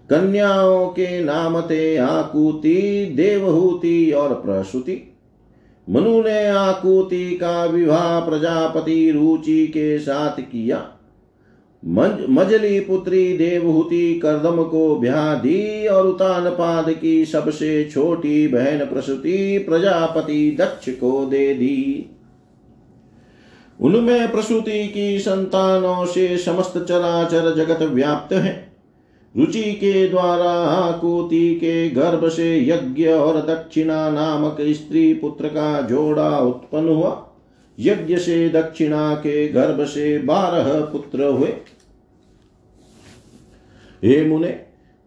कन्याओं 0.09 0.87
के 0.87 1.23
नाम 1.23 1.61
थे 1.61 1.97
आकुति, 1.97 3.13
देवहूति 3.15 4.11
और 4.11 4.33
प्रसूति। 4.33 5.10
मनु 5.91 6.23
ने 6.23 6.47
आकुति 6.47 7.31
का 7.31 7.65
विवाह 7.65 8.19
प्रजापति 8.19 9.11
रुचि 9.11 9.67
के 9.67 9.99
साथ 9.99 10.41
किया। 10.41 10.87
मज, 11.85 12.25
मजली 12.29 12.79
पुत्री 12.79 13.37
देवहूति 13.37 14.19
कर्दम 14.23 14.63
को 14.63 14.95
ब्याह 14.95 15.35
दी 15.35 15.87
और 15.87 16.07
उतान 16.07 16.49
पाद 16.49 16.93
की 16.93 17.25
सबसे 17.25 17.89
छोटी 17.91 18.47
बहन 18.47 18.85
प्रसूति 18.85 19.57
प्रजापति 19.57 20.57
दक्ष 20.59 20.89
को 20.89 21.25
दे 21.25 21.53
दी। 21.53 22.09
उनमें 23.81 24.31
प्रसूति 24.31 24.87
की 24.87 25.19
संतानों 25.19 26.05
से 26.05 26.37
समस्त 26.37 26.73
चराचर 26.77 27.55
जगत 27.55 27.81
व्याप्त 27.81 28.33
है। 28.33 28.70
रुचि 29.37 29.63
के 29.63 30.07
द्वारा 30.07 30.51
आकुति 30.51 31.55
के 31.55 31.89
गर्भ 31.89 32.29
से 32.29 32.69
यज्ञ 32.69 33.07
और 33.07 33.37
दक्षिणा 33.37 34.09
नामक 34.09 34.57
स्त्री 34.61 35.13
पुत्र 35.13 35.47
का 35.47 35.81
जोड़ा 35.81 36.39
उत्पन्न 36.39 36.89
हुआ। 36.89 37.27
यज्ञ 37.79 38.17
से 38.17 38.49
दक्षिणा 38.49 39.15
के 39.15 39.47
गर्भ 39.47 39.85
से 39.85 40.19
बारह 40.19 40.81
पुत्र 40.81 41.23
हुए। 41.23 41.53
हे 44.03 44.25
मुने, 44.25 44.51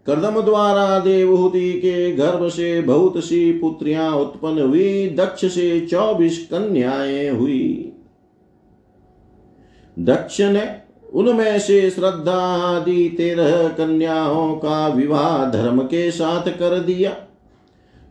कर्दम 0.06 0.40
द्वारा 0.40 0.98
देवहूति 0.98 1.72
के 1.72 2.12
गर्भ 2.12 2.48
से 2.48 2.80
बहुत 2.80 3.24
सी 3.24 3.52
पुत्रियाँ 3.52 4.10
उत्पन्न 4.10 4.60
हुई। 4.60 5.08
दक्ष 5.08 5.44
से 5.44 5.80
चौबीस 5.80 6.48
कन्याएँ 6.50 7.30
हुई। 7.30 7.92
दक्ष 9.98 10.40
ने 10.40 10.83
उनमें 11.14 11.58
से 11.58 11.90
श्रद्धा 11.90 12.40
आदि 12.76 13.14
तेरह 13.16 13.68
कन्याओं 13.68 14.54
का 14.54 14.88
विवाह 14.88 15.50
धर्म 15.50 15.82
के 15.82 16.10
साथ 16.10 16.42
कर 16.42 16.78
दिया। 16.78 17.16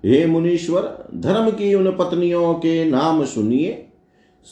हे 0.05 0.25
मुनीश्वर, 0.25 1.07
धर्म 1.15 1.49
की 1.49 1.75
उन 1.75 1.91
पत्नियों 1.91 2.53
के 2.53 2.85
नाम 2.85 3.25
सुनिए। 3.25 3.85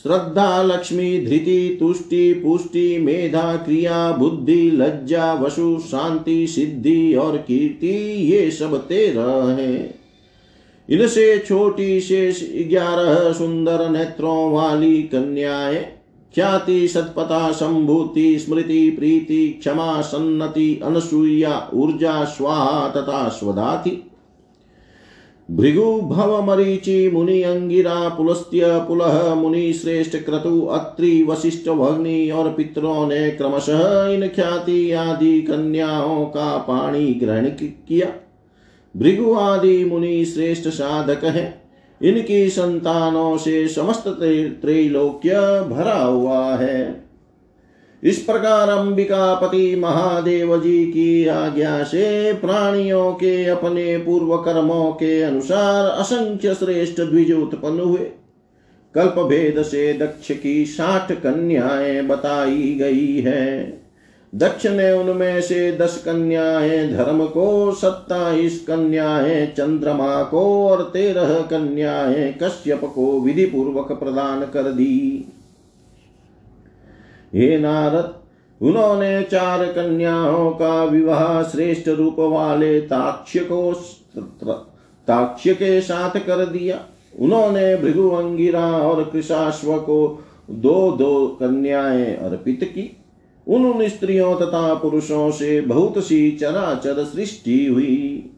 श्रद्धा, 0.03 0.63
लक्ष्मी, 0.63 1.25
धृति, 1.25 1.77
तुष्टि, 1.79 2.33
पुष्टि, 2.33 2.97
मेधा, 2.97 3.55
क्रिया, 3.55 4.11
बुद्धि, 4.11 4.71
लज्जा, 4.71 5.33
वसु, 5.33 5.79
शांति, 5.79 6.47
सिद्धि 6.47 7.15
और 7.15 7.37
कीर्ति, 7.37 7.97
ये 8.13 8.51
सब 8.51 8.87
तेरह 8.87 9.61
हैं। 9.61 9.95
इनसे 10.89 11.39
छोटी 11.39 12.01
शेष 12.01 12.69
ग्यारह 12.69 13.33
सुंदर 13.33 13.89
नेत्रों 13.89 14.51
वाली 14.51 15.03
कन्याएँ 15.03 16.00
ख्याति 16.35 16.87
सत्पथा 16.87 17.51
संभूति 17.51 18.39
स्मृति 18.39 18.89
प्रीति 18.89 19.47
क्षमा 19.47 20.01
सन्नति 20.01 20.81
अनसुईया 20.83 21.69
ऊर्जा 21.73 22.23
स्वाहा 22.23 22.89
तथा 22.89 23.29
स्वधा 23.29 23.83
थी 23.85 24.07
भृगु 25.51 26.01
भव 26.01 26.45
मरीचि 26.45 27.11
मुनि 27.13 27.41
अंगिरा 27.41 28.09
पुलस्त्य 28.09 28.61
पुलह 28.65 29.35
मुनि 29.35 29.73
श्रेष्ठ 29.73 30.15
क्रतु 30.15 30.61
अत्रि 30.61 31.23
वशिष्ठ 31.23 31.69
भग्नि 31.69 32.31
और 32.31 32.53
पितरों 32.53 33.07
ने 33.07 33.31
क्रमशः 33.31 34.07
इन 34.07 34.27
ख्याति 34.27 34.91
आदि 34.91 35.41
कन्याओं 35.41 36.25
का 36.25 36.57
पाणी 36.57 37.13
ग्रहण 37.13 37.45
किया। 37.49 38.07
भृगु 38.97 39.33
आदि 39.33 39.85
मुनि 39.85 40.25
श्रेष्ठ 40.25 40.67
साधक 40.67 41.23
है। 41.23 41.60
इनकी 42.03 42.49
संतानों 42.49 43.37
से 43.37 43.67
समस्त 43.67 44.03
त्रैलोक्य 44.61 45.31
भरा 45.69 45.99
हुआ 45.99 46.55
है। 46.55 47.03
इस 48.03 48.19
प्रकार 48.19 48.69
अंबिकापति 48.69 49.75
महादेव 49.75 50.61
जी 50.61 50.85
की 50.85 51.27
आज्ञा 51.27 51.83
से 51.83 52.33
प्राणियों 52.33 53.11
के 53.11 53.45
अपने 53.45 53.97
पूर्व 53.97 54.37
कर्मों 54.37 54.91
के 54.91 55.21
अनुसार 55.21 55.85
असंख्य 55.85 56.53
श्रेष्ठ 56.53 57.01
द्विज 57.01 57.31
उत्पन्न 57.31 57.79
हुए। 57.79 58.11
कल्प 58.95 59.15
भेद 59.19 59.61
से 59.61 59.93
दक्ष 59.93 60.31
की 60.31 60.65
साठ 60.65 61.11
कन्याएँ 61.11 62.01
बताई 62.01 62.75
गई 62.79 63.21
है। 63.21 63.80
दक्ष 64.33 64.65
ने 64.65 64.91
उनमें 64.91 65.41
से 65.41 65.71
दस 65.71 66.03
कन्याएँ 66.05 66.93
धर्म 66.93 67.25
को 67.25 67.71
सत्ताईस 67.71 68.65
कन्याएँ 68.67 69.45
चंद्रमा 69.47 70.23
को 70.23 70.67
और 70.67 70.83
तेरह 70.83 71.41
कन्याएँ 71.41 72.31
कश्यप 72.33 72.81
को 72.95 73.19
विधि 73.21 73.45
पूर्वक 73.45 73.91
प्रदान 73.91 74.45
कर 74.45 74.63
दी। 74.63 75.25
हे 77.33 77.57
नारद, 77.57 78.13
उन्होंने 78.61 79.21
चार 79.23 79.65
कन्याओं 79.65 80.51
का 80.51 80.83
विवाह 80.83 81.43
श्रेष्ठ 81.43 81.89
रूप 81.89 82.19
वाले 82.19 82.79
ताक्ष्य 82.81 83.39
को 83.39 83.73
ताक्ष्य 85.07 85.53
के 85.53 85.81
साथ 85.81 86.19
कर 86.19 86.45
दिया। 86.45 86.79
उन्होंने 87.19 87.75
भृगु 87.75 88.09
अंगिरा 88.09 88.65
और 88.65 89.03
कृषाश्व 89.03 89.77
को 89.77 90.23
दो 90.49 90.91
दो 90.91 91.27
कन्याएँ 91.27 92.15
अर्पित 92.15 92.63
की। 92.63 93.00
उन 93.51 93.65
उन 93.65 93.87
स्त्रियों 93.87 94.35
तथा 94.35 94.73
पुरुषों 94.73 95.31
से 95.31 95.61
बहुत 95.61 96.03
सी 96.03 96.31
चराचर 96.31 97.03
सृष्टि 97.03 97.65
हुई। 97.65 98.29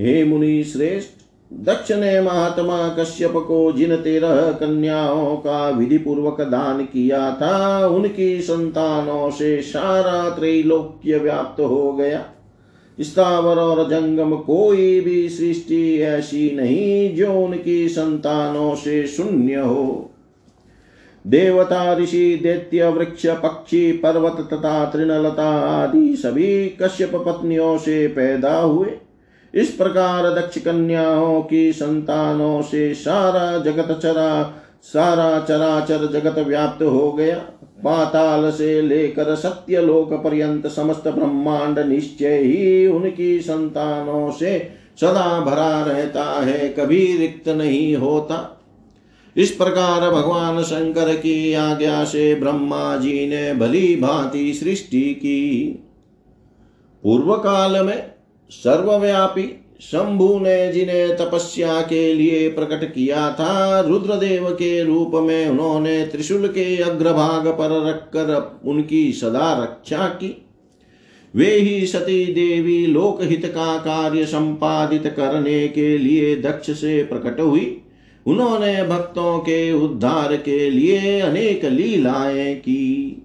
हे 0.00 0.24
मुनि 0.24 0.64
श्रेष्ठ 0.64 1.08
दक्ष 1.52 1.92
ने 1.92 2.20
महात्मा 2.20 2.88
कश्यप 2.88 3.32
को 3.36 3.72
जिन 3.72 3.96
तेरह 3.96 4.52
कन्याओं 4.52 5.36
का 5.36 5.68
विधि 5.68 5.98
पूर्वक 5.98 6.40
दान 6.40 6.84
किया 6.84 7.30
था, 7.32 7.86
उनकी 7.86 8.40
संतानों 8.40 9.30
से 9.30 9.62
सारा 9.62 10.30
त्रैलोक्य 10.30 11.18
व्याप्त 11.18 11.60
हो 11.60 11.92
गया। 11.92 12.24
स्थावर 13.00 13.56
और 13.56 13.90
जंगम 13.90 14.36
कोई 14.36 15.00
भी 15.00 15.28
सृष्टि 15.28 16.00
ऐसी 16.00 16.56
नहीं 16.56 17.16
जो 17.16 17.32
उनकी 17.32 17.88
संतानों 17.88 18.74
से 18.74 19.06
शून्य 19.06 19.54
हो। 19.54 20.10
देवता 21.26 21.94
ऋषि 21.94 22.40
दैत्य 22.42 22.88
वृक्ष 22.88 23.26
पक्षी 23.26 23.92
पर्वत 23.92 24.48
तथा 24.52 24.84
तृणलता 24.84 25.48
आदि 25.82 26.16
सभी 26.16 26.68
कश्यप 26.82 27.14
पत्नियों 27.14 27.78
से 27.78 28.06
पैदा 28.08 28.58
हुए। 28.58 28.90
इस 29.54 29.70
प्रकार 29.70 30.30
दक्ष 30.30 30.58
कन्याओं 30.58 31.42
की 31.42 31.72
संतानों 31.72 32.62
से 32.62 32.94
सारा 32.94 33.58
जगत 33.58 33.98
चरा, 34.02 34.54
सारा 34.82 35.40
चराचर 35.40 36.06
जगत 36.12 36.38
व्याप्त 36.38 36.82
हो 36.82 37.12
गया। 37.12 37.36
पाताल 37.84 38.50
से 38.50 38.82
लेकर 38.82 39.34
सत्य 39.34 39.80
लोक 39.80 40.12
पर्यंत 40.12 40.66
समस्त 40.66 41.08
ब्रह्मांड 41.08 41.78
निश्चय 41.78 42.38
ही 42.38 42.86
उनकी 42.86 43.40
संतानों 43.40 44.30
से 44.30 44.58
सदा 45.00 45.40
भरा 45.40 45.82
रहता 45.82 46.24
है, 46.24 46.68
कभी 46.68 47.16
रिक्त 47.16 47.48
नहीं 47.48 47.96
होता। 47.96 48.55
इस 49.36 49.50
प्रकार 49.50 50.10
भगवान 50.10 50.62
शंकर 50.62 51.14
की 51.16 51.52
आज्ञा 51.52 52.04
से 52.04 52.34
ब्रह्मा 52.34 52.96
जी 52.96 53.26
ने 53.26 53.54
भली 53.54 53.96
भांति 53.96 54.54
सृष्टि 54.54 55.02
की। 55.14 55.64
पूर्व 57.02 57.34
काल 57.34 57.86
में 57.86 58.12
सर्वव्यापी 58.50 59.62
शंभु 59.80 60.38
ने 60.38 60.72
जिन्हें 60.72 61.16
तपस्या 61.16 61.80
के 61.80 62.14
लिए 62.14 62.48
प्रकट 62.48 62.84
किया 62.84 63.32
था, 63.32 63.80
रुद्रदेव 63.80 64.50
के 64.50 64.82
रूप 64.84 65.12
में 65.14 65.48
उन्होंने 65.48 66.06
त्रिशूल 66.06 66.48
के 66.48 66.82
अग्रभाग 66.82 67.48
पर 67.48 67.88
रखकर 67.88 68.60
उनकी 68.64 69.12
सदा 69.12 69.62
रक्षा 69.62 70.06
की। 70.06 70.46
वे 71.34 71.50
ही 71.50 71.86
सती 71.86 72.24
देवी 72.26 72.86
लोकहित 72.86 73.46
का 73.46 73.76
कार्य 73.76 74.26
संपादित 74.26 75.06
करने 75.06 75.68
के 75.68 75.98
लिए 75.98 76.36
दक्ष 76.36 76.70
से 76.70 77.02
प्रकट 77.04 77.40
हुई। 77.40 77.82
उन्होंने 78.26 78.82
भक्तों 78.82 79.38
के 79.38 79.72
उद्धार 79.72 80.36
के 80.36 80.70
लिए 80.70 81.20
अनेक 81.20 81.64
लीलाएँ 81.64 82.54
की। 82.54 83.22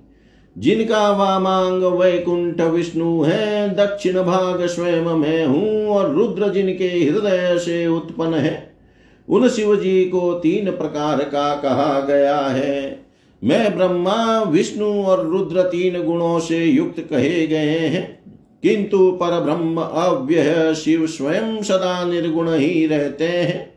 जिनका 0.57 1.11
वामांग 1.11 1.83
वैकुंठ 1.83 2.61
विष्णु 2.61 3.21
है, 3.21 3.69
दक्षिण 3.69 4.13
भाग 4.13 4.65
स्वयं 4.65 5.01
में 5.01 5.45
हूँ 5.45 5.87
और 5.87 6.15
रुद्र 6.15 6.49
जिनके 6.49 6.85
हृदय 6.85 7.57
से 7.59 7.87
उत्पन्न 7.87 8.33
है, 8.33 8.73
उन 9.29 9.49
शिव 9.49 9.75
जी 9.75 10.05
को 10.05 10.33
तीन 10.33 10.71
प्रकार 10.71 11.19
का 11.19 11.55
कहा 11.55 11.99
गया 11.99 12.39
है। 12.39 13.05
मैं 13.43 13.77
ब्रह्मा, 13.77 14.43
विष्णु 14.43 15.03
और 15.03 15.27
रुद्र 15.27 15.61
तीन 15.61 16.03
गुणों 16.03 16.39
से 16.39 16.65
युक्त 16.65 16.99
कहे 16.99 17.47
गए 17.47 17.77
हैं। 17.77 18.19
किंतु 18.63 19.11
पर 19.11 19.39
ब्रह्म 19.39 19.81
अव्यय 19.81 20.75
शिव 20.75 21.07
स्वयं 21.07 21.61
सदा 21.61 22.05
निर्गुण 22.05 22.53
ही 22.53 22.87
रहते 22.87 23.23
हैं। 23.23 23.70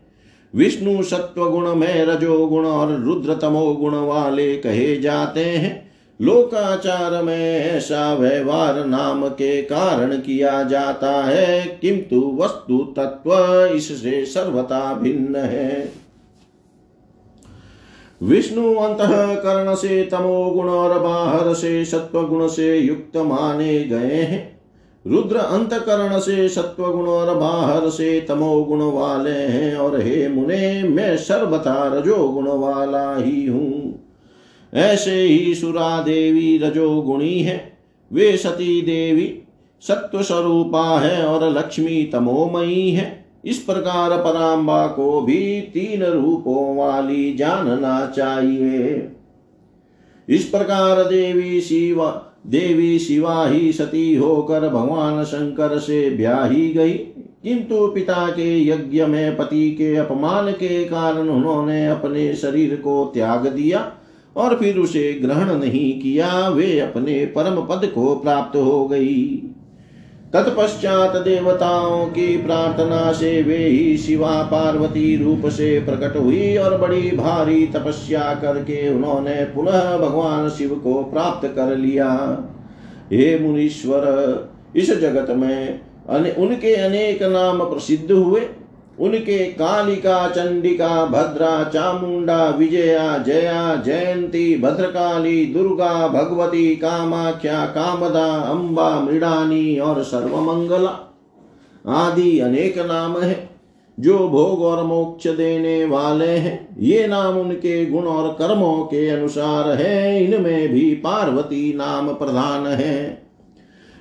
विष्णु 0.55 1.03
सत्व 1.03 1.49
गुण 1.49 1.75
में 1.75 2.05
रजो 2.05 2.47
गुण 2.47 2.65
और 2.65 2.99
रुद्र 2.99 3.33
तमो 3.33 3.73
गुण 3.73 3.93
वाले 3.95 4.57
कहे 4.57 5.01
जाते 5.01 5.45
हैं। 5.45 5.91
लोकाचार 6.21 7.23
में 7.23 7.59
ऐसा 7.59 8.13
व्यवहार 8.13 8.85
नाम 8.85 9.27
के 9.27 9.61
कारण 9.61 10.17
किया 10.17 10.63
जाता 10.63 11.11
है। 11.11 11.79
किंतु 11.81 12.37
वस्तु 12.41 12.93
तत्व 12.97 13.33
इससे 13.75 14.25
सर्वता 14.25 14.93
भिन्न 14.93 15.35
है। 15.35 15.91
विष्णु 18.23 18.75
अंत 18.75 19.01
अंतकरण 19.01 19.75
से 19.75 20.03
तमो 20.03 20.49
गुण 20.49 20.69
और 20.69 20.99
बाहर 20.99 21.53
से 21.53 21.85
सत्व 21.85 22.23
गुण 22.23 22.47
से 22.47 22.77
युक्त 22.77 23.17
माने 23.17 23.83
गए 23.83 24.21
हैं। 24.21 24.54
रुद्र 25.07 25.35
अंतकरण 25.35 26.19
से 26.19 26.49
सत्व 26.49 26.91
गुण 26.91 27.05
और 27.07 27.35
बाहर 27.37 27.89
से 27.89 28.21
तमो 28.21 28.63
गुण 28.63 28.81
वाले 28.81 29.29
हैं 29.29 29.75
और 29.75 30.01
हे 30.01 30.29
मुने, 30.29 30.83
मैं 30.83 31.17
सर्वथा 31.17 31.87
रजो 31.93 32.29
गुण 32.29 32.47
वाला 32.47 33.15
ही 33.15 33.45
हूँ। 33.45 34.05
ऐसे 34.73 35.21
ही 35.21 35.55
सुरा 35.55 36.01
देवी 36.01 36.57
रजोगुणी 36.57 37.39
है। 37.39 37.77
वे 38.13 38.37
सती 38.37 38.81
देवी 38.81 39.41
सत्व 39.81 40.21
स्वरूपा 40.21 40.99
है 40.99 41.25
और 41.25 41.49
लक्ष्मी 41.49 42.03
तमोमयी 42.03 42.91
है। 42.91 43.25
इस 43.45 43.57
प्रकार 43.57 44.17
पराम्बा 44.17 44.87
को 44.87 45.21
भी 45.21 45.61
तीन 45.61 46.03
रूपों 46.03 46.77
वाली 46.77 47.33
जानना 47.33 48.13
चाहिए। 48.15 49.09
इस 50.29 50.45
प्रकार 50.45 51.03
देवी 51.03 51.61
शिवा 51.61 52.24
देवी 52.45 52.99
शिवा 52.99 53.47
ही 53.47 53.73
सती 53.73 54.15
होकर 54.15 54.69
भगवान 54.69 55.23
शंकर 55.23 55.79
से 55.79 56.09
ब्याही 56.09 56.69
गई। 56.69 56.93
किंतु 57.43 57.87
पिता 57.87 58.27
के 58.27 58.67
यज्ञ 58.67 59.05
में 59.05 59.37
पति 59.37 59.71
के 59.71 59.95
अपमान 59.95 60.51
के 60.51 60.83
कारण 60.83 61.29
उन्होंने 61.29 61.87
अपने 61.87 62.35
शरीर 62.35 62.75
को 62.75 63.11
त्याग 63.13 63.47
दिया 63.47 63.93
और 64.35 64.55
फिर 64.55 64.77
उसे 64.77 65.13
ग्रहण 65.13 65.59
नहीं 65.59 66.01
किया। 66.01 66.49
वे 66.49 66.79
अपने 66.79 67.25
परम 67.25 67.61
पद 67.61 67.91
को 67.95 68.15
प्राप्त 68.15 68.57
हो 68.57 68.87
गई। 68.87 69.44
तत्पश्चात 70.35 71.15
देवताओं 71.15 72.05
की 72.05 72.25
प्रार्थना 72.37 73.11
से 73.11 73.41
वे 73.41 73.57
ही 73.57 73.97
शिवा 73.97 74.41
पार्वती 74.43 75.15
रूप 75.23 75.45
से 75.49 75.67
प्रकट 75.79 76.17
हुई 76.17 76.57
और 76.57 76.77
बड़ी 76.77 77.11
भारी 77.11 77.65
तपस्या 77.67 78.23
करके 78.41 78.89
उन्होंने 78.89 79.35
पुनः 79.45 79.97
भगवान 79.97 80.49
शिव 80.49 80.75
को 80.75 80.93
प्राप्त 81.03 81.47
कर 81.47 81.75
लिया। 81.77 82.09
हे 83.11 83.37
मुनीश्वर, 83.39 84.03
इस 84.75 84.91
जगत 84.91 85.31
में 85.31 85.79
उनके 86.37 86.75
अनेक 86.75 87.23
नाम 87.23 87.63
प्रसिद्ध 87.63 88.11
हुए। 88.11 88.41
उनके 88.99 89.45
कालिका, 89.45 90.29
चंडिका, 90.29 91.05
भद्रा, 91.05 91.63
चामुंडा, 91.63 92.49
विजया, 92.49 93.17
जया, 93.17 93.75
जयंती, 93.75 94.57
भद्रकाली, 94.57 95.45
दुर्गा, 95.45 96.07
भगवती, 96.07 96.75
कामाख्या, 96.75 97.65
कामदा 97.65 98.35
अम्बा 98.35 98.99
मृडानी 98.99 99.79
और 99.79 100.03
सर्वमंगला 100.03 101.15
आदि 101.87 102.39
अनेक 102.39 102.77
नाम 102.77 103.17
है, 103.17 103.49
जो 103.99 104.17
भोग 104.17 104.61
और 104.61 104.83
मोक्ष 104.83 105.27
देने 105.27 105.85
वाले 105.85 106.27
हैं। 106.27 106.75
ये 106.79 107.07
नाम 107.07 107.37
उनके 107.37 107.85
गुण 107.85 108.03
और 108.03 108.33
कर्मों 108.33 108.83
के 108.83 109.09
अनुसार 109.09 109.69
है। 109.69 110.23
इनमें 110.23 110.69
भी 110.69 110.95
पार्वती 110.95 111.73
नाम 111.73 112.13
प्रधान 112.13 112.67
है। 112.67 113.24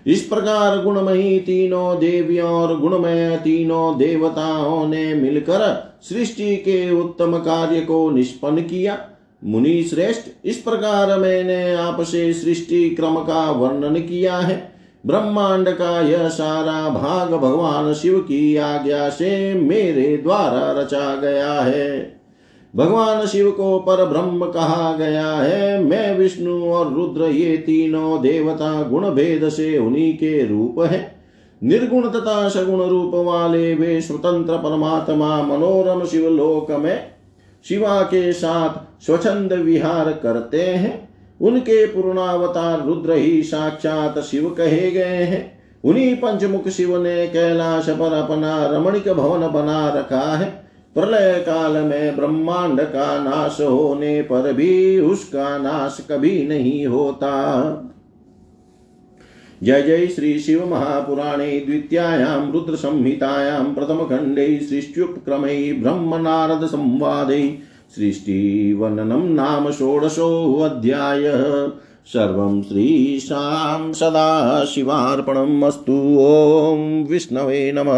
इस 0.07 0.23
प्रकार 0.23 0.83
गुणमयी 0.83 1.39
तीनों 1.39 1.99
देवियों 1.99 2.51
और 2.51 2.81
गुणमय 2.81 3.37
तीनों 3.45 3.99
देवताओं 3.99 4.89
ने 4.89 5.15
मिलकर 5.15 5.95
सृष्टि 6.03 6.57
के 6.57 6.91
उत्तम 6.91 7.37
कार्य 7.39 7.81
को 7.81 8.11
निष्पन्न 8.11 8.63
किया। 8.63 8.99
मुनि 9.45 9.83
श्रेष्ठ, 9.83 10.29
इस 10.45 10.57
प्रकार 10.57 11.19
मैंने 11.19 11.75
आपसे 11.75 12.33
सृष्टि 12.33 12.91
क्रम 12.91 13.15
का 13.15 13.51
वर्णन 13.51 13.95
किया 13.95 14.37
है। 14.37 14.73
ब्रह्मांड 15.07 15.69
का 15.69 16.01
यह 16.01 16.29
सारा 16.29 16.89
भाग 16.89 17.35
भगवान 17.35 17.95
शिव 17.95 18.19
की 18.19 18.57
आज्ञा 18.57 19.09
से 19.09 19.55
मेरे 19.55 20.17
द्वारा 20.17 20.81
रचा 20.81 21.17
गया 21.17 21.53
है। 21.53 22.21
भगवान 22.77 23.27
शिव 23.27 23.51
को 23.51 23.79
पर 23.79 24.05
ब्रह्म 24.05 24.47
कहा 24.47 24.97
गया 24.97 25.29
है। 25.29 25.85
मैं 25.85 26.19
विष्णु 26.19 26.65
और 26.65 26.93
रुद्र, 26.93 27.23
ये 27.23 27.57
तीनों 27.57 28.23
देवता 28.23 28.83
गुण 28.83 29.11
भेद 29.11 29.49
से 29.49 29.79
उन्हीं 29.79 30.15
के 30.15 30.47
रूप 30.47 30.81
है। 30.81 31.15
निर्गुण 31.63 32.09
तथा 32.09 32.49
सगुण 32.49 32.83
रूप 32.83 33.15
वाले 33.15 33.75
वे 33.75 34.01
स्वतंत्र 34.01 34.57
परमात्मा 34.57 35.43
मनोरम 35.43 36.05
शिवलोक 36.05 36.71
में 36.71 37.03
शिवा 37.69 38.03
के 38.03 38.33
साथ 38.33 39.05
स्वच्छंद 39.05 39.53
विहार 39.53 40.13
करते 40.13 40.63
हैं। 40.63 41.09
उनके 41.41 41.87
पूर्णावतार 41.87 42.87
रुद्र 42.87 43.13
ही 43.13 43.43
साक्षात 43.43 44.19
शिव 44.19 44.55
कहे 44.59 44.91
गए 44.91 45.23
हैं। 45.23 45.59
उन्हीं 45.85 46.17
पंचमुख 46.17 46.69
शिव 46.69 47.03
ने 47.03 47.27
कैलाश 47.27 47.89
पर 47.89 48.13
अपना 48.13 48.67
रमणिक 48.67 49.09
भवन 49.09 49.41
बना 49.41 49.89
रखा 49.89 50.37
है। 50.37 50.64
प्रलय 50.97 51.33
काल 51.41 51.73
में 51.73 52.17
ब्रह्मांड 52.17 52.81
का 52.81 53.07
नाश 53.19 53.61
होने 53.61 54.21
पर 54.23 54.53
भी 54.53 55.01
उसका 55.01 55.59
नाश 55.59 55.97
कभी 56.11 56.47
नहीं 56.49 56.87
होता। 56.87 57.31
जय 59.63 59.83
जय 59.83 60.07
श्री 60.07 60.39
शिव 60.39 60.65
महापुराणे 60.71 61.51
द्वितीयायां 61.61 62.53
रुद्र 62.53 62.77
संहितायां 62.77 63.65
प्रथम 63.75 64.05
खंडे 64.05 64.47
सृष्ट्युपक्रमे 64.59 65.73
ब्रह्म 65.73 66.21
नारद 66.23 66.67
संवादे 66.67 67.59
सृष्टिवर्णनं 67.97 69.29
नाम 69.35 69.71
षोडशोऽध्याय 69.71 71.23
सर्वं 72.07 72.63
श्रीशां 72.63 73.93
सदाशिवार्पणम् 73.93 75.65
अस्तु। 75.65 75.95
ॐ 76.21 77.05
विष्णवे 77.11 77.73
नम 77.73 77.89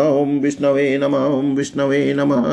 विष्णवे 0.41 0.99
नम 0.99 1.17
विष्णवे 1.57 2.15
नमः। 2.15 2.47